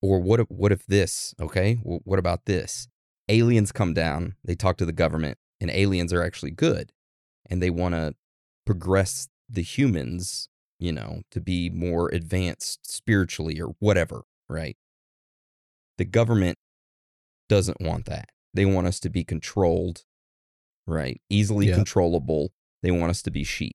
[0.00, 1.78] Or what if, what if this, okay?
[1.82, 2.88] Well, what about this?
[3.28, 6.92] Aliens come down, they talk to the government, and aliens are actually good.
[7.50, 8.14] And they want to
[8.64, 14.76] progress the humans, you know, to be more advanced spiritually or whatever, right?
[15.96, 16.58] The government
[17.48, 18.28] doesn't want that.
[18.54, 20.04] They want us to be controlled,
[20.86, 21.20] right?
[21.28, 21.74] Easily Yeah.
[21.76, 22.52] controllable.
[22.82, 23.74] They want us to be sheep.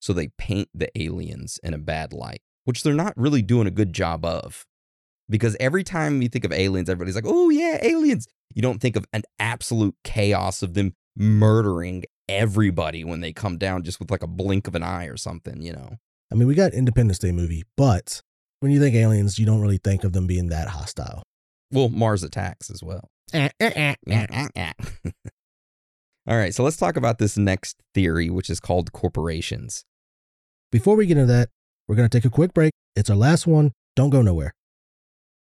[0.00, 3.70] So they paint the aliens in a bad light, which they're not really doing a
[3.70, 4.66] good job of.
[5.30, 8.26] Because every time you think of aliens, everybody's like, oh, yeah, aliens.
[8.54, 13.84] You don't think of an absolute chaos of them murdering everybody when they come down
[13.84, 15.96] just with like a blink of an eye or something, you know?
[16.32, 18.22] I mean, we got Independence Day movie, but
[18.60, 21.22] when you think aliens, you don't really think of them being that hostile.
[21.72, 23.08] Well, Mars attacks as well.
[23.32, 24.72] Eh, eh, eh, mm,
[26.26, 29.84] All right, so let's talk about this next theory, which is called corporations.
[30.72, 31.48] Before we get into that,
[31.88, 32.72] we're going to take a quick break.
[32.94, 33.72] It's our last one.
[33.96, 34.54] Don't go nowhere.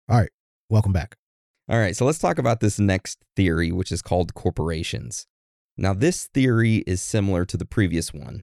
[0.10, 0.32] All right,
[0.72, 1.18] welcome back.
[1.70, 5.28] All right, so let's talk about this next theory, which is called corporations.
[5.78, 8.42] Now, this theory is similar to the previous one,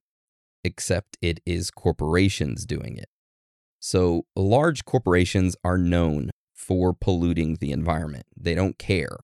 [0.63, 3.09] except it is corporations doing it.
[3.81, 8.27] So, large corporations are known for polluting the environment.
[8.37, 9.17] They don't care.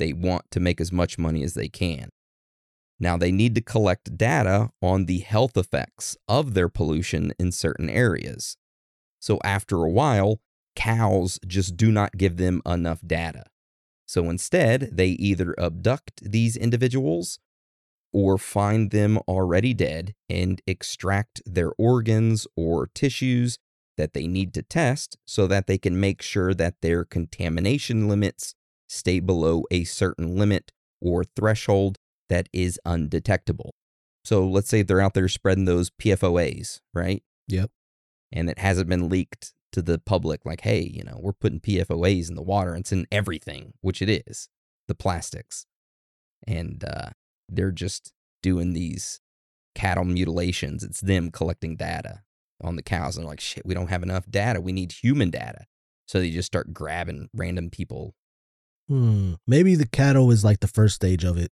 [0.00, 2.08] They want to make as much money as they can.
[2.98, 7.88] Now, they need to collect data on the health effects of their pollution in certain
[7.88, 8.56] areas.
[9.20, 10.40] So, after a while,
[10.76, 13.44] cows just do not give them enough data.
[14.06, 17.40] So instead, they either abduct these individuals
[18.12, 23.58] or find them already dead and extract their organs or tissues
[23.96, 28.54] that they need to test so that they can make sure that their contamination limits
[28.88, 30.70] stay below a certain limit
[31.00, 31.98] or threshold
[32.28, 33.74] that is undetectable.
[34.24, 37.22] So let's say they're out there spreading those PFOAs, right?
[37.48, 37.70] Yep.
[38.32, 42.28] And it hasn't been leaked to the public like, hey, you know, we're putting PFOAs
[42.28, 42.74] in the water.
[42.76, 44.48] It's in everything, which it is,
[44.88, 45.66] the plastics.
[46.46, 47.10] And uh,
[47.48, 48.12] they're just
[48.42, 49.20] doing these
[49.74, 50.82] cattle mutilations.
[50.82, 52.22] It's them collecting data
[52.62, 53.16] on the cows.
[53.16, 54.60] And they're like, shit, we don't have enough data.
[54.60, 55.66] We need human data.
[56.06, 58.14] So they just start grabbing random people.
[58.88, 59.34] Hmm.
[59.46, 61.50] Maybe the cattle is like the first stage of it,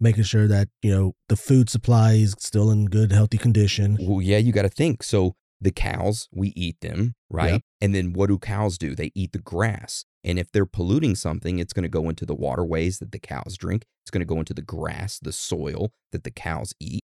[0.00, 3.96] making sure that, you know, the food supply is still in good, healthy condition.
[4.00, 5.02] Well, yeah, you got to think.
[5.04, 7.52] So the cows, we eat them, right?
[7.52, 7.62] Yep.
[7.80, 8.94] And then what do cows do?
[8.94, 10.04] They eat the grass.
[10.24, 13.56] And if they're polluting something, it's going to go into the waterways that the cows
[13.56, 13.84] drink.
[14.04, 17.02] It's going to go into the grass, the soil that the cows eat.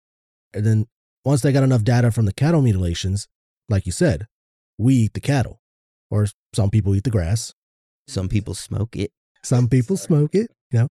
[0.54, 0.86] And then
[1.24, 3.28] once they got enough data from the cattle mutilations,
[3.68, 4.28] like you said,
[4.78, 5.62] we eat the cattle,
[6.10, 7.54] or some people eat the grass.
[8.08, 9.12] Some people smoke it.
[9.44, 10.88] Some people smoke it, you know.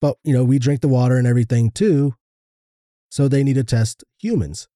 [0.00, 2.14] But, you know, we drink the water and everything too.
[3.10, 4.68] So they need to test humans.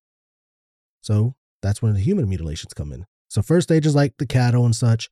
[1.02, 3.06] So that's when the human mutilations come in.
[3.28, 5.10] So first stage is like the cattle and such.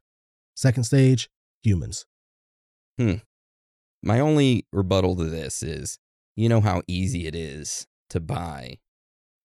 [0.55, 1.29] Second stage,
[1.63, 2.07] humans.
[2.99, 3.17] Hmm.
[4.03, 5.99] My only rebuttal to this is
[6.37, 8.79] you know how easy it is to buy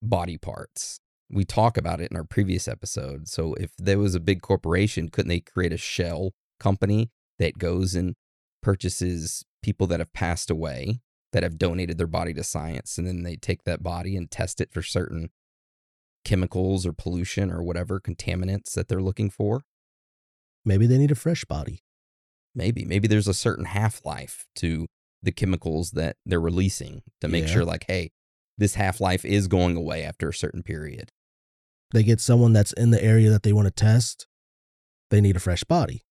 [0.01, 0.99] body parts.
[1.29, 3.27] We talk about it in our previous episode.
[3.27, 7.95] So if there was a big corporation, couldn't they create a shell company that goes
[7.95, 8.15] and
[8.61, 13.23] purchases people that have passed away that have donated their body to science and then
[13.23, 15.29] they take that body and test it for certain
[16.23, 19.61] chemicals or pollution or whatever contaminants that they're looking for?
[20.65, 21.83] Maybe they need a fresh body.
[22.53, 22.85] Maybe.
[22.85, 24.87] Maybe there's a certain half life to
[25.23, 27.51] the chemicals that they're releasing to make Yeah.
[27.53, 28.11] sure, like, hey,
[28.57, 31.11] this half life is going away after a certain period.
[31.93, 34.27] They get someone that's in the area that they want to test.
[35.09, 36.05] They need a fresh body.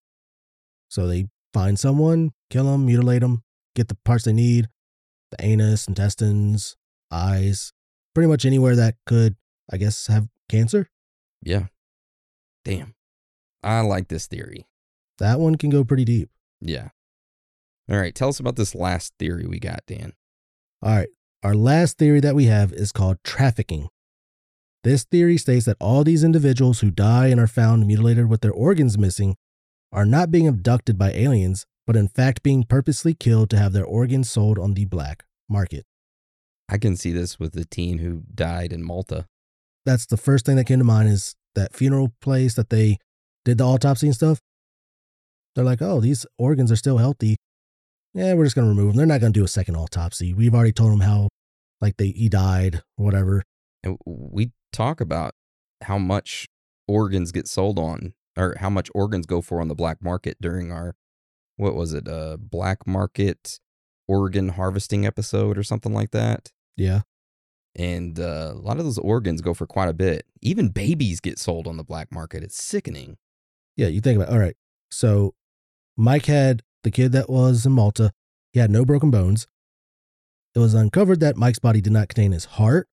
[0.89, 3.43] So they find someone, kill them, mutilate them,
[3.75, 4.69] get the parts they need
[5.31, 6.77] the anus, intestines,
[7.13, 7.73] eyes,
[8.17, 9.37] pretty much anywhere that could,
[9.73, 10.91] I guess, have cancer.
[11.43, 11.67] Yeah.
[12.65, 12.95] Damn.
[13.63, 14.67] I like this theory.
[15.19, 16.31] That one can go pretty deep.
[16.61, 16.89] Yeah.
[17.91, 18.15] All right.
[18.15, 20.13] Tell us about this last theory we got, Dan.
[20.83, 21.09] All right.
[21.43, 23.89] Our last theory that we have is called trafficking.
[24.83, 28.53] This theory states that all these individuals who die and are found mutilated with their
[28.53, 29.37] organs missing
[29.93, 33.85] are not being abducted by aliens, but in fact being purposely killed to have their
[33.85, 35.85] organs sold on the black market.
[36.69, 39.27] I can see this with the teen who died in Malta.
[39.85, 42.99] That's the first thing that came to mind is that funeral place that they
[43.45, 44.39] did the autopsy and stuff.
[45.55, 47.37] They're like, oh, these organs are still healthy.
[48.15, 48.97] Yeah, we're just gonna remove them.
[48.97, 50.35] They're not gonna do a second autopsy.
[50.35, 51.29] We've already told them how,
[51.81, 53.43] like they he died, or whatever.
[53.83, 55.35] And we talk about
[55.83, 56.47] how much
[56.87, 60.71] organs get sold on, or how much organs go for on the black market during
[60.71, 60.95] our,
[61.57, 63.59] what was it, uh, black market
[64.09, 66.51] organ harvesting episode or something like that.
[66.77, 67.03] Yeah,
[67.77, 70.27] And uh, a lot of those organs go for quite a bit.
[70.43, 72.43] Even babies get sold on the black market.
[72.43, 73.17] It's sickening.
[73.77, 73.87] yeah.
[73.87, 74.57] You think about all right.
[74.91, 75.35] So
[75.97, 78.13] Mike had the kid that was in Malta,
[78.53, 79.47] he had no broken bones.
[80.55, 82.89] It was uncovered that Mike's body did not contain his heart,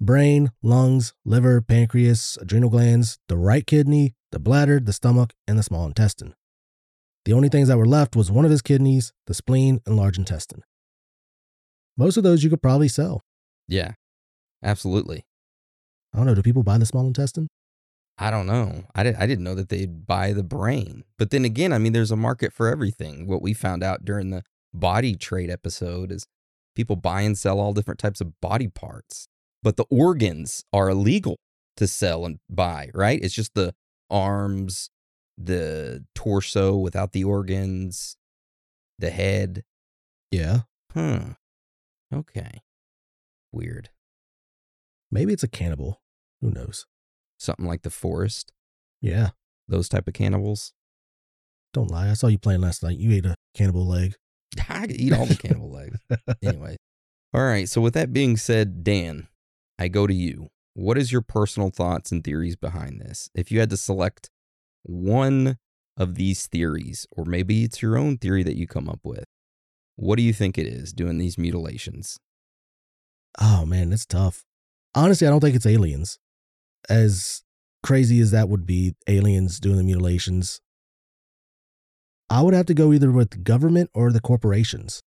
[0.00, 5.62] brain, lungs, liver, pancreas, adrenal glands, the right kidney, the bladder, the stomach, and the
[5.62, 6.34] small intestine.
[7.24, 10.18] The only things that were left was one of his kidneys, the spleen, and large
[10.18, 10.62] intestine.
[11.96, 13.22] Most of those you could probably sell.
[13.68, 13.92] Yeah,
[14.62, 15.24] absolutely.
[16.12, 16.34] I don't know.
[16.34, 17.48] Do people buy the small intestine?
[18.18, 18.84] I don't know.
[18.94, 21.04] I, did, I didn't know that they'd buy the brain.
[21.18, 23.26] But then again, I mean, there's a market for everything.
[23.26, 24.42] What we found out during the
[24.74, 26.26] body trade episode is
[26.74, 29.28] people buy and sell all different types of body parts.
[29.62, 31.38] But the organs are illegal
[31.76, 33.20] to sell and buy, right?
[33.22, 33.74] It's just the
[34.10, 34.90] arms,
[35.36, 38.16] the torso without the organs,
[38.98, 39.62] the head.
[40.32, 40.60] Yeah.
[40.92, 41.32] Hmm.
[42.12, 42.62] Okay.
[43.52, 43.90] Weird.
[45.10, 46.00] Maybe it's a cannibal.
[46.40, 46.86] Who knows?
[47.38, 48.52] Something like the forest,
[49.00, 49.30] Yeah.
[49.68, 50.72] those type of cannibals.
[51.74, 52.10] Don't lie.
[52.10, 52.98] I saw you playing last night.
[52.98, 54.14] You ate a cannibal leg.
[54.68, 55.98] I could eat all the cannibal legs.
[56.42, 56.76] Anyway.
[57.34, 57.68] All right.
[57.68, 59.28] So with that being said, Dan,
[59.78, 60.48] I go to you.
[60.74, 63.28] What is your personal thoughts and theories behind this?
[63.34, 64.30] If you had to select
[64.84, 65.58] one
[65.96, 69.24] of these theories, or maybe it's your own theory that you come up with,
[69.96, 72.18] what do you think it is doing these mutilations?
[73.40, 74.44] Oh man, it's tough.
[74.98, 76.18] Honestly, I don't think it's aliens.
[76.88, 77.44] As
[77.84, 80.60] crazy as that would be, aliens doing the mutilations.
[82.28, 85.00] I would have to go either with government or the corporations.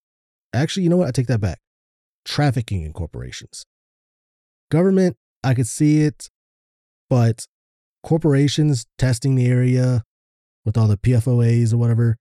[0.53, 1.09] Actually, you know what?
[1.09, 1.59] I take that back.
[2.23, 3.65] Trafficking in corporations.
[4.69, 6.29] Government, I could see it,
[7.09, 7.45] but
[8.01, 10.03] corporations testing the area
[10.63, 12.15] with all the PFOAs or whatever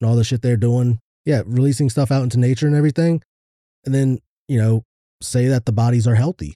[0.00, 0.98] and all the shit they're doing.
[1.26, 3.20] Yeah, releasing stuff out into nature and everything.
[3.84, 4.84] And then, you know,
[5.20, 6.54] say that the bodies are healthy.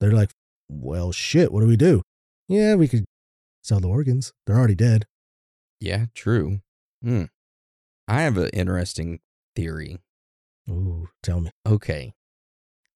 [0.00, 0.30] They're like,
[0.68, 2.02] well, shit, what do we do?
[2.48, 3.04] Yeah, we could
[3.62, 4.32] sell the organs.
[4.46, 5.06] They're already dead.
[5.80, 6.60] Yeah, true.
[7.02, 7.24] Hmm.
[8.08, 9.20] I have an interesting
[9.54, 9.98] theory.
[10.70, 11.50] Ooh, tell me.
[11.66, 12.12] Okay.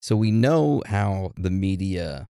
[0.00, 2.26] So we know how the media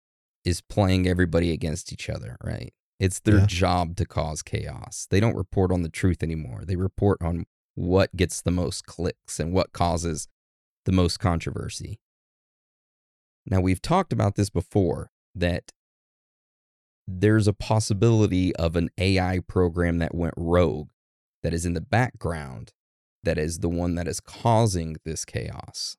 [0.45, 2.73] is playing everybody against each other, right?
[2.99, 3.47] It's their Yeah.
[3.47, 5.07] job to cause chaos.
[5.11, 6.65] They don't report on the truth anymore.
[6.65, 10.27] They report on what gets the most clicks and what causes
[10.85, 12.01] the most controversy.
[13.51, 15.73] Now, we've talked about this before that
[17.07, 20.91] there's a possibility of an AI program that went rogue
[21.43, 22.73] that is in the background
[23.25, 25.97] that is the one that is causing this chaos.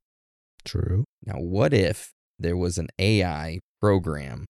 [0.63, 1.05] True.
[1.25, 4.45] Now, what if there was an AI program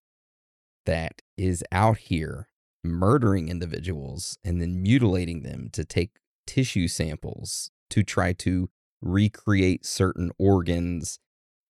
[0.85, 2.47] that is out here
[2.83, 6.11] murdering individuals and then mutilating them to take
[6.45, 8.69] tissue samples to try to
[9.01, 11.19] recreate certain organs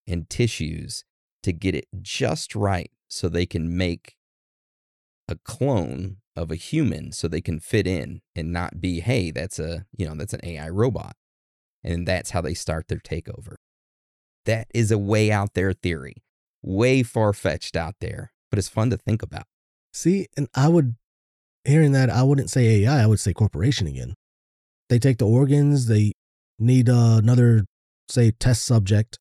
[0.08, 1.04] and tissues
[1.44, 4.16] to get it just right so they can make
[5.28, 9.60] a clone of a human so they can fit in and not be hey that's
[9.60, 11.16] a you know that's an AI robot
[11.84, 13.56] and that's how they start their takeover
[14.46, 16.24] that is a way out there theory
[16.62, 19.46] way far fetched out there but it's fun to think about
[19.92, 20.96] See, and I would,
[21.64, 24.14] hearing that, I wouldn't say AI, I would say corporation again.
[24.90, 26.14] They take the organs, they
[26.58, 27.66] need uh, another,
[28.08, 29.18] say, test subject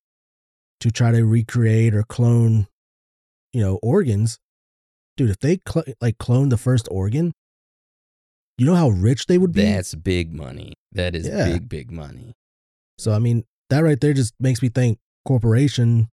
[0.80, 2.66] to try to recreate or clone,
[3.52, 4.38] you know, organs.
[5.16, 7.32] Dude, if they cl- like clone the first organ,
[8.56, 9.62] you know how rich they would be?
[9.62, 11.44] that's big money that is Yeah.
[11.52, 12.34] big big money
[12.98, 16.08] So I mean, that right there just makes me think corporation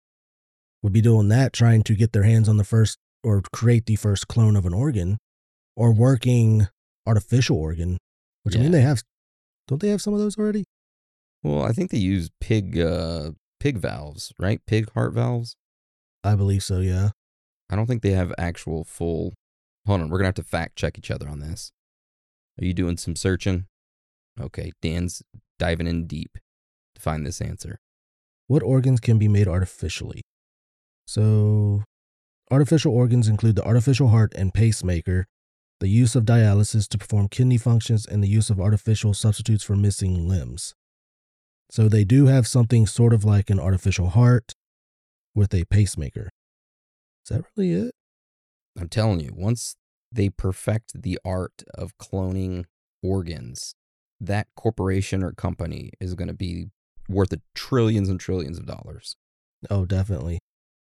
[0.83, 3.97] would be doing that, trying to get their hands on the first or create the
[3.97, 5.17] first clone of an organ,
[5.77, 6.67] or working
[7.07, 7.97] artificial organ.
[8.43, 9.03] Which I mean, they have.
[9.69, 10.65] Don't they have some of those already?
[11.43, 13.31] well i think they use pig uh
[13.61, 15.57] pig valves right pig heart valves
[16.23, 16.81] I believe so.
[16.81, 17.11] Yeah.
[17.71, 19.35] i don't think they have actual full
[19.87, 21.73] hold on we're gonna have to fact check each other on this
[22.61, 23.67] are you doing some searching
[24.41, 25.23] okay dan's
[25.59, 26.39] diving in deep
[26.95, 27.79] to find this answer
[28.47, 30.21] What organs can be made artificially?
[31.07, 31.85] So,
[32.51, 35.27] artificial organs include the artificial heart and pacemaker,
[35.81, 39.77] the use of dialysis to perform kidney functions, and the use of artificial substitutes for
[39.77, 40.75] missing limbs.
[41.71, 44.55] So, they do have something sort of like an artificial heart
[45.35, 46.31] with a pacemaker.
[47.25, 47.95] Is that really it?
[48.79, 49.77] I'm telling you, once
[50.12, 52.65] they perfect the art of cloning
[53.03, 53.75] organs,
[54.21, 56.67] that corporation or company is going to be
[57.09, 59.17] worth a trillions and trillions of dollars.
[59.71, 60.41] Oh, definitely.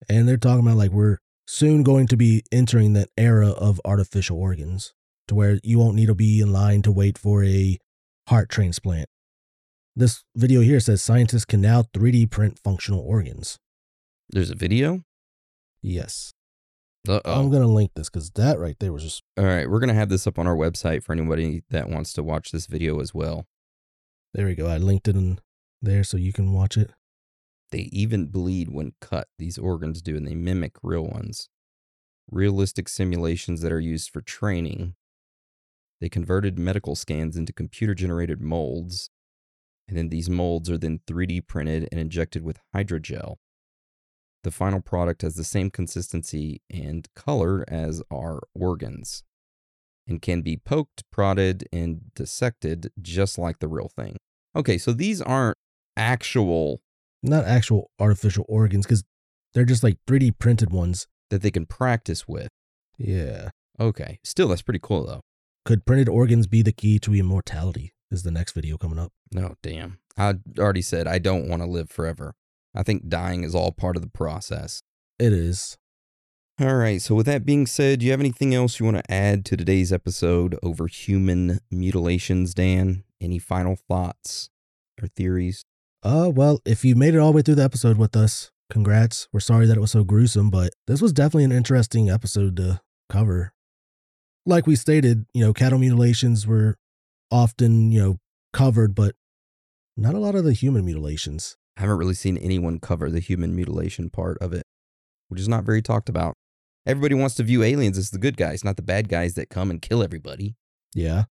[0.10, 1.18] And they're talking about like we're
[1.48, 4.94] soon going to be entering that era of artificial organs
[5.28, 7.78] to where you won't need to be in line to wait for a
[8.28, 9.10] heart transplant.
[10.00, 13.58] This video here says scientists can now 3D print functional organs.
[14.30, 15.02] There's a video.
[15.82, 16.34] Yes.
[17.10, 17.40] Uh-oh.
[17.40, 19.96] I'm gonna link this because that right there was just All right, we're going to
[19.96, 23.16] have this up on our website for anybody that wants to watch this video as
[23.16, 23.48] well.
[24.36, 24.68] there we go.
[24.68, 25.40] I linked it in
[25.82, 26.92] there so you can watch it.
[27.72, 31.50] They even bleed when cut, these organs do, and they mimic real ones.
[32.30, 34.94] Realistic simulations that are used for training.
[36.00, 39.10] They converted medical scans into computer generated molds,
[39.88, 43.36] and then these molds are then 3D printed and injected with hydrogel.
[44.44, 49.24] The final product has the same consistency and color as our organs
[50.08, 54.18] and can be poked, prodded, and dissected just like the real thing.
[54.56, 55.58] Okay, so these aren't
[55.98, 56.82] actual
[57.24, 59.04] Not actual artificial organs because
[59.54, 61.08] they're just like 3D printed ones.
[61.30, 62.48] that they can practice with.
[62.98, 63.50] Yeah.
[63.80, 64.20] Okay.
[64.24, 65.22] Still, that's pretty cool though.
[65.66, 67.92] Could printed organs be the key to immortality?
[68.10, 69.12] Is the next video coming up?
[69.32, 70.00] No, damn.
[70.18, 72.36] I already said I don't want to live forever.
[72.74, 74.82] I think dying is all part of the process.
[75.20, 75.78] It is.
[76.60, 77.02] All right.
[77.02, 79.58] So, with that being said, do you have anything else you want to add to
[79.58, 83.04] today's episode over human mutilations, Dan?
[83.22, 84.50] Any final thoughts
[85.02, 85.66] or theories?
[86.02, 89.28] Uh, well, if you made it all the way through the episode with us, congrats.
[89.34, 92.82] We're sorry that it was so gruesome, but this was definitely an interesting episode to
[93.10, 93.54] cover.
[94.46, 96.78] Like we stated, you know, cattle mutilations were
[97.32, 98.18] often, you know,
[98.54, 99.16] covered, but
[99.96, 101.58] not a lot of the human mutilations.
[101.76, 104.66] I haven't really seen anyone cover the human mutilation part of it,
[105.28, 106.36] which is not very talked about.
[106.86, 109.70] Everybody wants to view aliens as the good guys, not the bad guys that come
[109.70, 110.56] and kill everybody.
[110.94, 111.26] Yeah.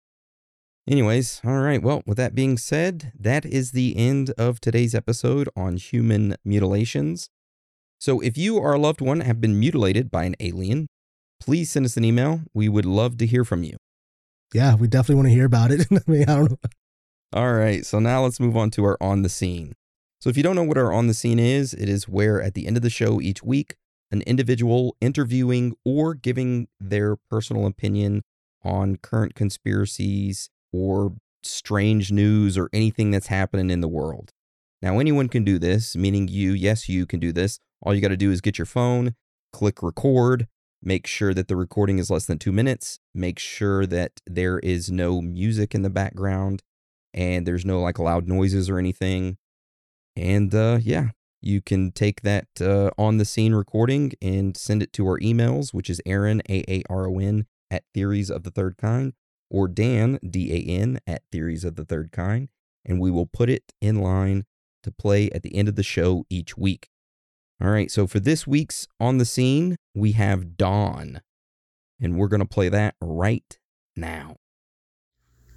[0.88, 1.82] Anyways, all right.
[1.82, 7.30] Well, with that being said, that is the end of today's episode on human mutilations.
[7.98, 10.88] So if you or a loved one have been mutilated by an alien,
[11.40, 12.42] please send us an email.
[12.52, 13.76] We would love to hear from you.
[14.54, 15.86] Yeah, we definitely want to hear about it.
[15.92, 16.58] I mean, I don't know.
[17.32, 17.84] All right.
[17.84, 19.74] So now let's move on to our on the scene.
[20.20, 22.54] So if you don't know what our on the scene is, it is where at
[22.54, 23.74] the end of the show each week,
[24.12, 28.22] an individual interviewing or giving their personal opinion
[28.62, 34.30] on current conspiracies or strange news or anything that's happening in the world.
[34.80, 37.58] Now, anyone can do this, meaning you, yes, you can do this.
[37.82, 39.14] All you got to do is get your phone,
[39.52, 40.46] click record,
[40.84, 44.90] make sure that the recording is less than two minutes, make sure that there is
[44.90, 46.62] no music in the background
[47.12, 49.38] and there's no like loud noises or anything.
[50.16, 51.10] And uh, yeah,
[51.40, 55.72] you can take that uh, on the scene recording and send it to our emails,
[55.72, 59.12] which is Aaron, A A R O N, at theories of the third kind,
[59.50, 62.48] or Dan, D A N, at theories of the third kind.
[62.84, 64.44] And we will put it in line
[64.82, 66.90] to play at the end of the show each week.
[67.64, 71.22] All right, so for this week's On the Scene, we have Dawn.
[71.98, 73.58] And we're going to play that right
[73.96, 74.36] now.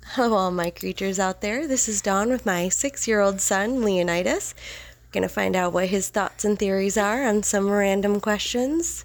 [0.05, 1.67] Hello, all my creatures out there.
[1.67, 4.55] This is Dawn with my six year old son, Leonidas.
[5.11, 9.03] Gonna find out what his thoughts and theories are on some random questions.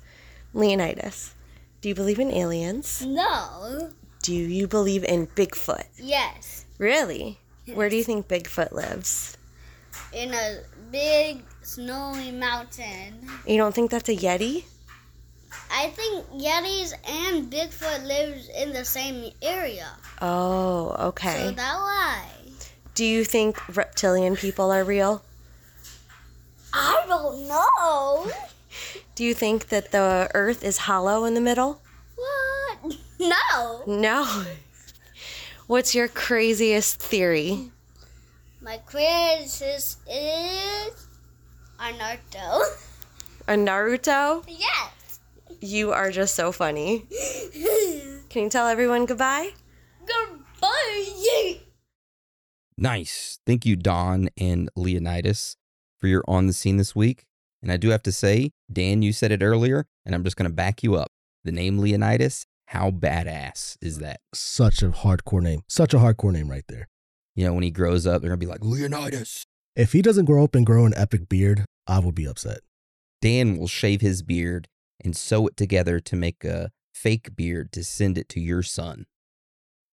[0.54, 1.34] Leonidas,
[1.80, 3.04] do you believe in aliens?
[3.04, 3.90] No.
[4.22, 5.86] Do you believe in Bigfoot?
[5.98, 6.66] Yes.
[6.78, 7.40] Really?
[7.74, 9.36] Where do you think Bigfoot lives?
[10.12, 10.60] In a
[10.92, 13.28] big snowy mountain.
[13.46, 14.64] You don't think that's a Yeti?
[15.70, 19.88] I think Yetis and Bigfoot lives in the same area.
[20.20, 21.46] Oh, okay.
[21.46, 22.24] So that why.
[22.94, 25.22] Do you think reptilian people are real?
[26.72, 28.30] I don't know.
[29.14, 31.80] Do you think that the earth is hollow in the middle?
[32.16, 32.96] What?
[33.20, 33.84] No.
[33.86, 34.44] No.
[35.68, 37.70] What's your craziest theory?
[38.60, 41.06] My craziest is,
[41.90, 42.62] is Naruto.
[43.48, 44.44] A Naruto?
[44.48, 45.20] yes.
[45.60, 47.06] You are just so funny.
[48.30, 49.50] Can you tell everyone goodbye?
[50.00, 51.58] Goodbye.
[52.76, 53.38] Nice.
[53.46, 55.56] Thank you, Dawn and Leonidas,
[56.00, 57.26] for your on the scene this week.
[57.62, 60.50] And I do have to say, Dan, you said it earlier, and I'm just going
[60.50, 61.12] to back you up.
[61.44, 64.20] The name Leonidas, how badass is that?
[64.34, 65.62] Such a hardcore name.
[65.68, 66.88] Such a hardcore name right there.
[67.36, 69.46] You know, when he grows up, they're going to be like, Leonidas.
[69.74, 72.60] If he doesn't grow up and grow an epic beard, I will be upset.
[73.22, 74.68] Dan will shave his beard
[75.02, 79.06] and sew it together to make a fake beard to send it to your son.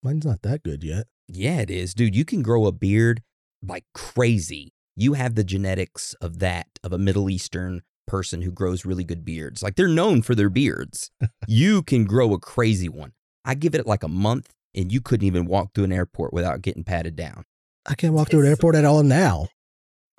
[0.04, 1.08] Mine's not that good yet.
[1.30, 1.94] Yeah, it is.
[1.94, 3.22] Dude, you can grow a beard
[3.66, 4.74] like crazy.
[4.98, 9.24] You have the genetics of that, of a Middle Eastern person who grows really good
[9.24, 9.64] beards.
[9.64, 11.10] Like they're known for their beards.
[11.48, 13.14] you can grow a crazy one.
[13.46, 16.62] I give it like a month and you couldn't even walk through an airport without
[16.62, 17.46] getting patted down.
[17.86, 19.48] I can't walk through an airport at all now.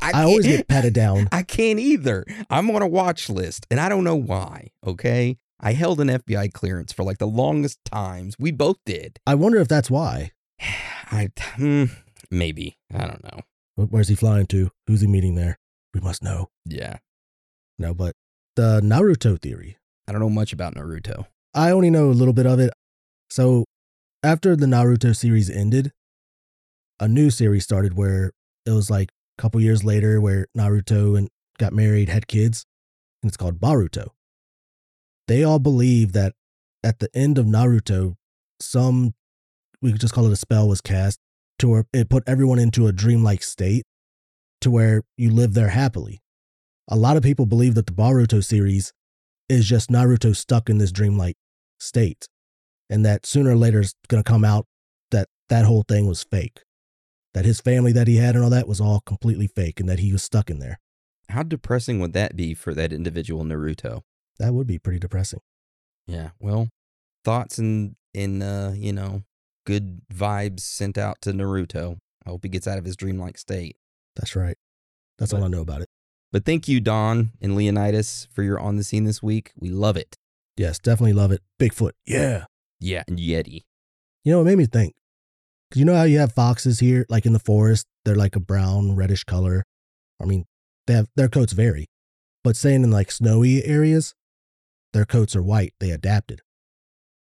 [0.03, 1.29] I always get patted down.
[1.33, 2.25] I can't either.
[2.49, 4.71] I'm on a watch list and I don't know why.
[4.87, 5.37] Okay.
[5.61, 8.37] I held an FBI clearance for like the longest times.
[8.39, 9.19] We both did.
[9.27, 10.33] I wonder if that's why.
[10.61, 11.85] I, hmm,
[12.31, 12.79] maybe.
[12.95, 13.41] I don't know.
[13.77, 14.71] Where's he flying to?
[14.87, 15.59] Who's he meeting there?
[15.95, 16.51] We must know.
[16.65, 16.99] Yeah.
[17.79, 18.15] No, but
[18.57, 19.79] the Naruto theory.
[20.07, 21.27] I don't know much about Naruto.
[21.55, 22.73] I only know a little bit of it.
[23.31, 23.65] So
[24.23, 25.93] after the Naruto series ended,
[26.99, 28.33] a new series started where
[28.67, 29.11] it was like
[29.41, 31.29] couple years later where Naruto and
[31.59, 32.67] got married, had kids,
[33.23, 34.09] and it's called Boruto.
[35.29, 36.35] They all believe that
[36.85, 38.17] at the end of Naruto,
[38.61, 39.15] some
[39.81, 41.19] we could just call it a spell was cast
[41.59, 43.85] to where it put everyone into a dreamlike state
[44.61, 46.21] to where you live there happily.
[46.89, 48.93] A lot of people believe that the Boruto series
[49.49, 51.37] is just Naruto stuck in this dreamlike
[51.79, 52.27] state
[52.91, 54.67] and that sooner or later it's going to come out
[55.13, 56.61] that that whole thing was fake
[57.35, 59.99] that his family that he had and all that was all completely fake and that
[60.01, 60.79] he was stuck in there
[61.29, 64.03] How depressing would that be for that individual Naruto?
[64.39, 65.41] that would be pretty depressing
[66.07, 66.31] Yeah.
[66.41, 66.69] Well,
[67.25, 69.23] thoughts and in uh, you know,
[69.67, 71.99] good vibes sent out to Naruto.
[72.27, 73.77] I hope he gets out of his dreamlike state.
[74.17, 74.57] that's right
[75.19, 75.89] that's all i know about it
[76.33, 79.53] But thank you, Dawn and Leonidas, for your on the scene this week.
[79.57, 80.17] We love it.
[80.57, 82.47] yes definitely love it bigfoot yeah
[82.81, 83.63] Yeah, and Yeti.
[84.25, 84.95] you know it made me think
[85.75, 88.97] you know how you have foxes here like in the forest they're like a brown
[88.97, 89.65] reddish color
[90.21, 90.45] i mean
[90.87, 91.87] they have their coats vary
[92.43, 94.15] but saying in like snowy areas
[94.93, 96.41] their coats are white they adapted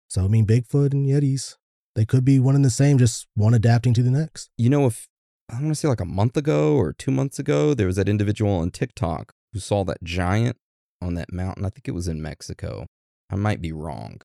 [0.09, 1.57] so i mean bigfoot and yetis
[1.99, 4.87] they could be one and the same just one adapting to the next You know,
[4.87, 5.09] if
[5.49, 8.09] I want to say like a month ago or two months ago, there was that
[8.09, 10.57] individual on TikTok who saw that giant
[11.03, 11.65] on that mountain.
[11.65, 12.87] I think it was in Mexico.
[13.29, 14.21] I might be wrong.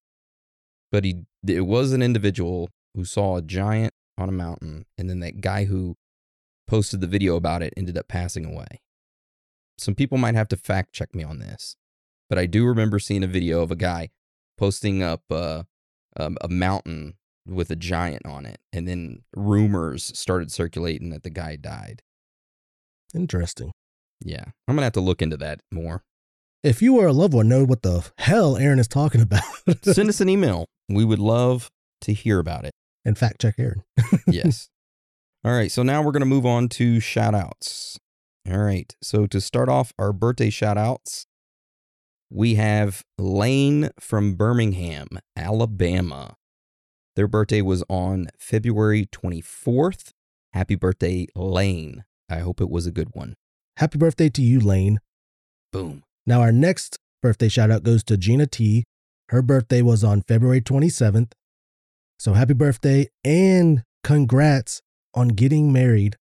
[0.92, 5.20] But he it was an individual who saw a giant on a mountain, and then
[5.22, 5.96] that guy who
[6.68, 8.82] posted the video about it ended up passing away.
[9.78, 11.76] Some people might have to fact check me on this,
[12.30, 14.10] but I do remember seeing a video of a guy
[14.58, 15.64] posting up uh,
[16.18, 21.30] um, a mountain with a giant on it, and then rumors started circulating that the
[21.30, 22.02] guy died.
[23.14, 23.72] interesting
[24.24, 26.04] Yeah, I'm gonna have to look into that more.
[26.64, 29.44] if you or a loved one know what the hell aaron is talking about
[29.84, 30.66] Send us an email.
[30.90, 31.70] We would love
[32.02, 32.74] to hear about it.
[33.06, 33.84] And fact check aaron
[34.28, 34.70] Yes.
[35.46, 38.00] All right, so now we're gonna move on to shout outs.
[38.50, 41.26] All right, so to start off our birthday shout outs,
[42.30, 46.36] we have Lane from Birmingham, Alabama.
[47.16, 50.12] Their birthday was on February 24th.
[50.54, 52.06] Happy birthday, Lane.
[52.30, 53.36] I hope it was a good one.
[53.78, 55.00] happy birthday to you lane
[55.74, 56.04] Boom.
[56.26, 58.84] Now, our next birthday shout out goes to Gina T.
[59.30, 61.32] Her birthday was on February 27th.
[62.24, 64.82] So happy birthday and congrats
[65.14, 66.16] on getting married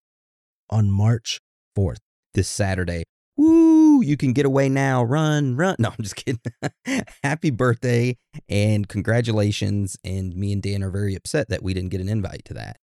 [0.68, 1.38] on March
[1.78, 1.98] 4th.
[2.34, 3.04] This Saturday.
[3.36, 4.02] Woo!
[4.02, 5.04] You can get away now.
[5.04, 5.76] Run, run.
[5.78, 6.40] No, I'm just kidding.
[7.22, 8.16] Happy birthday
[8.48, 9.96] and congratulations.
[10.02, 12.78] And me and Dan are very upset that we didn't get an invite to that.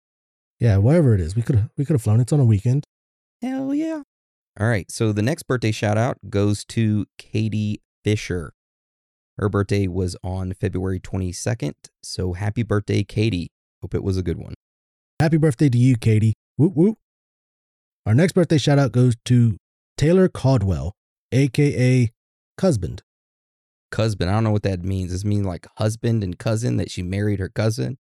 [0.62, 2.22] Yeah, wherever it is, we could we could have flown.
[2.22, 2.86] It's on a weekend.
[3.42, 4.04] Hell yeah.
[4.58, 4.90] All right.
[4.90, 8.54] So the next birthday shout out goes to Katie Fisher.
[9.40, 11.74] Her birthday was on February 22nd.
[12.04, 13.48] So happy birthday, Katie.
[13.82, 14.54] Hope it was a good one.
[15.18, 16.34] Happy birthday to you, Katie.
[16.58, 16.98] Whoop whoop.
[18.06, 19.56] Our next birthday shout out goes to
[19.98, 20.94] Taylor Caldwell,
[21.32, 22.12] aka
[22.60, 23.02] Husband.
[23.96, 24.30] Husband.
[24.30, 25.12] I don't know what that means.
[25.12, 27.98] Does it mean like husband and cousin that she married her cousin?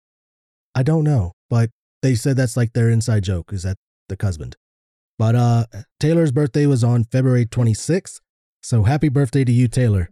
[0.73, 1.69] I don't know, but
[2.01, 3.77] they said that's like their inside joke is that
[4.09, 4.55] the husband.
[5.19, 5.65] But uh
[5.99, 8.19] Taylor's birthday was on February 26th.
[8.63, 10.09] So happy birthday to you, Taylor.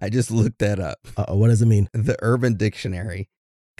[0.00, 0.98] I just looked that up.
[1.16, 1.88] Uh, what does it mean?
[1.92, 3.28] The Urban Dictionary,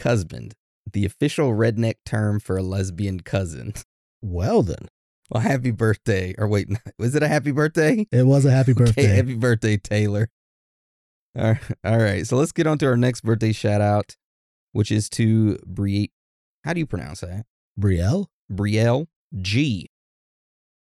[0.01, 0.55] husband,
[0.92, 3.74] the official redneck term for a lesbian cousin.
[4.22, 4.88] Well then,
[5.30, 6.34] Well, happy birthday.
[6.38, 6.68] Or wait,
[6.99, 8.07] was it a happy birthday?
[8.11, 9.03] it was a happy Okay, birthday.
[9.07, 10.30] happy birthday, Taylor.
[11.36, 14.16] All right, all right, so let's get on to our next birthday shout out,
[14.72, 16.12] which is to Brie.
[16.64, 17.45] How do you pronounce that?
[17.78, 18.26] Brielle?
[18.53, 19.07] Brielle
[19.40, 19.90] G.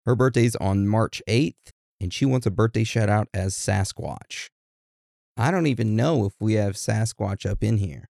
[0.06, 1.56] Her birthday's on March 8th,
[2.00, 4.50] and she wants a birthday shout out as Sasquatch.
[5.38, 8.10] I don't even know if we have Sasquatch up in here.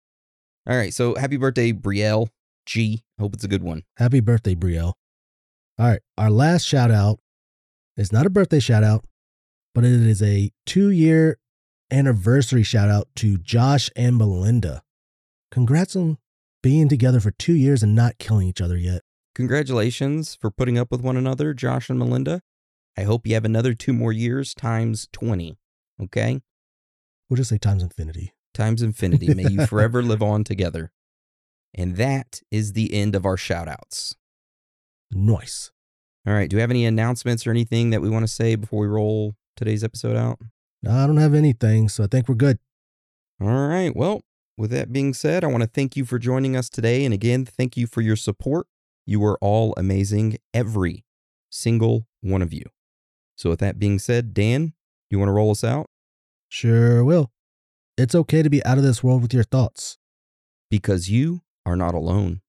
[0.69, 2.29] All right, so happy birthday, Brielle
[2.67, 3.03] G.
[3.19, 3.83] Hope it's a good one.
[3.97, 4.95] Happy birthday, Brielle.
[5.79, 7.21] All right, our last shout out
[7.97, 9.05] is not a birthday shout out,
[9.75, 11.39] but it is a two year
[11.91, 14.83] anniversary shout out to Josh and Melinda.
[15.51, 16.19] Congrats on
[16.63, 19.03] being together for two years and not killing each other yet.
[19.35, 22.43] Congratulations for putting up with one another, Josh and Melinda.
[22.97, 25.57] I hope you have another two more years times 20.
[26.03, 26.41] Okay?
[27.29, 28.33] We'll just say times infinity.
[28.55, 29.35] Times infinity.
[29.35, 30.91] May you forever live on together.
[31.75, 34.17] And that is the end of our shout outs.
[35.11, 35.71] Nice.
[36.27, 36.49] All right.
[36.49, 39.35] Do we have any announcements or anything that we want to say before we roll
[39.57, 40.39] today's episode out?
[40.83, 42.59] No, I don't have anything, so I think we're good.
[43.41, 43.95] All right.
[43.95, 44.23] Well,
[44.57, 47.05] with that being said, I want to thank you for joining us today.
[47.05, 48.67] And again, thank you for your support.
[49.07, 51.05] You are all amazing, every
[51.51, 52.65] single one of you.
[53.37, 54.75] So, with that being said, Dan,
[55.11, 55.89] you want to roll us out?
[56.49, 57.31] Sure will.
[57.97, 59.99] It's okay to be out of this world with your thoughts.
[60.71, 62.41] because you are not alone.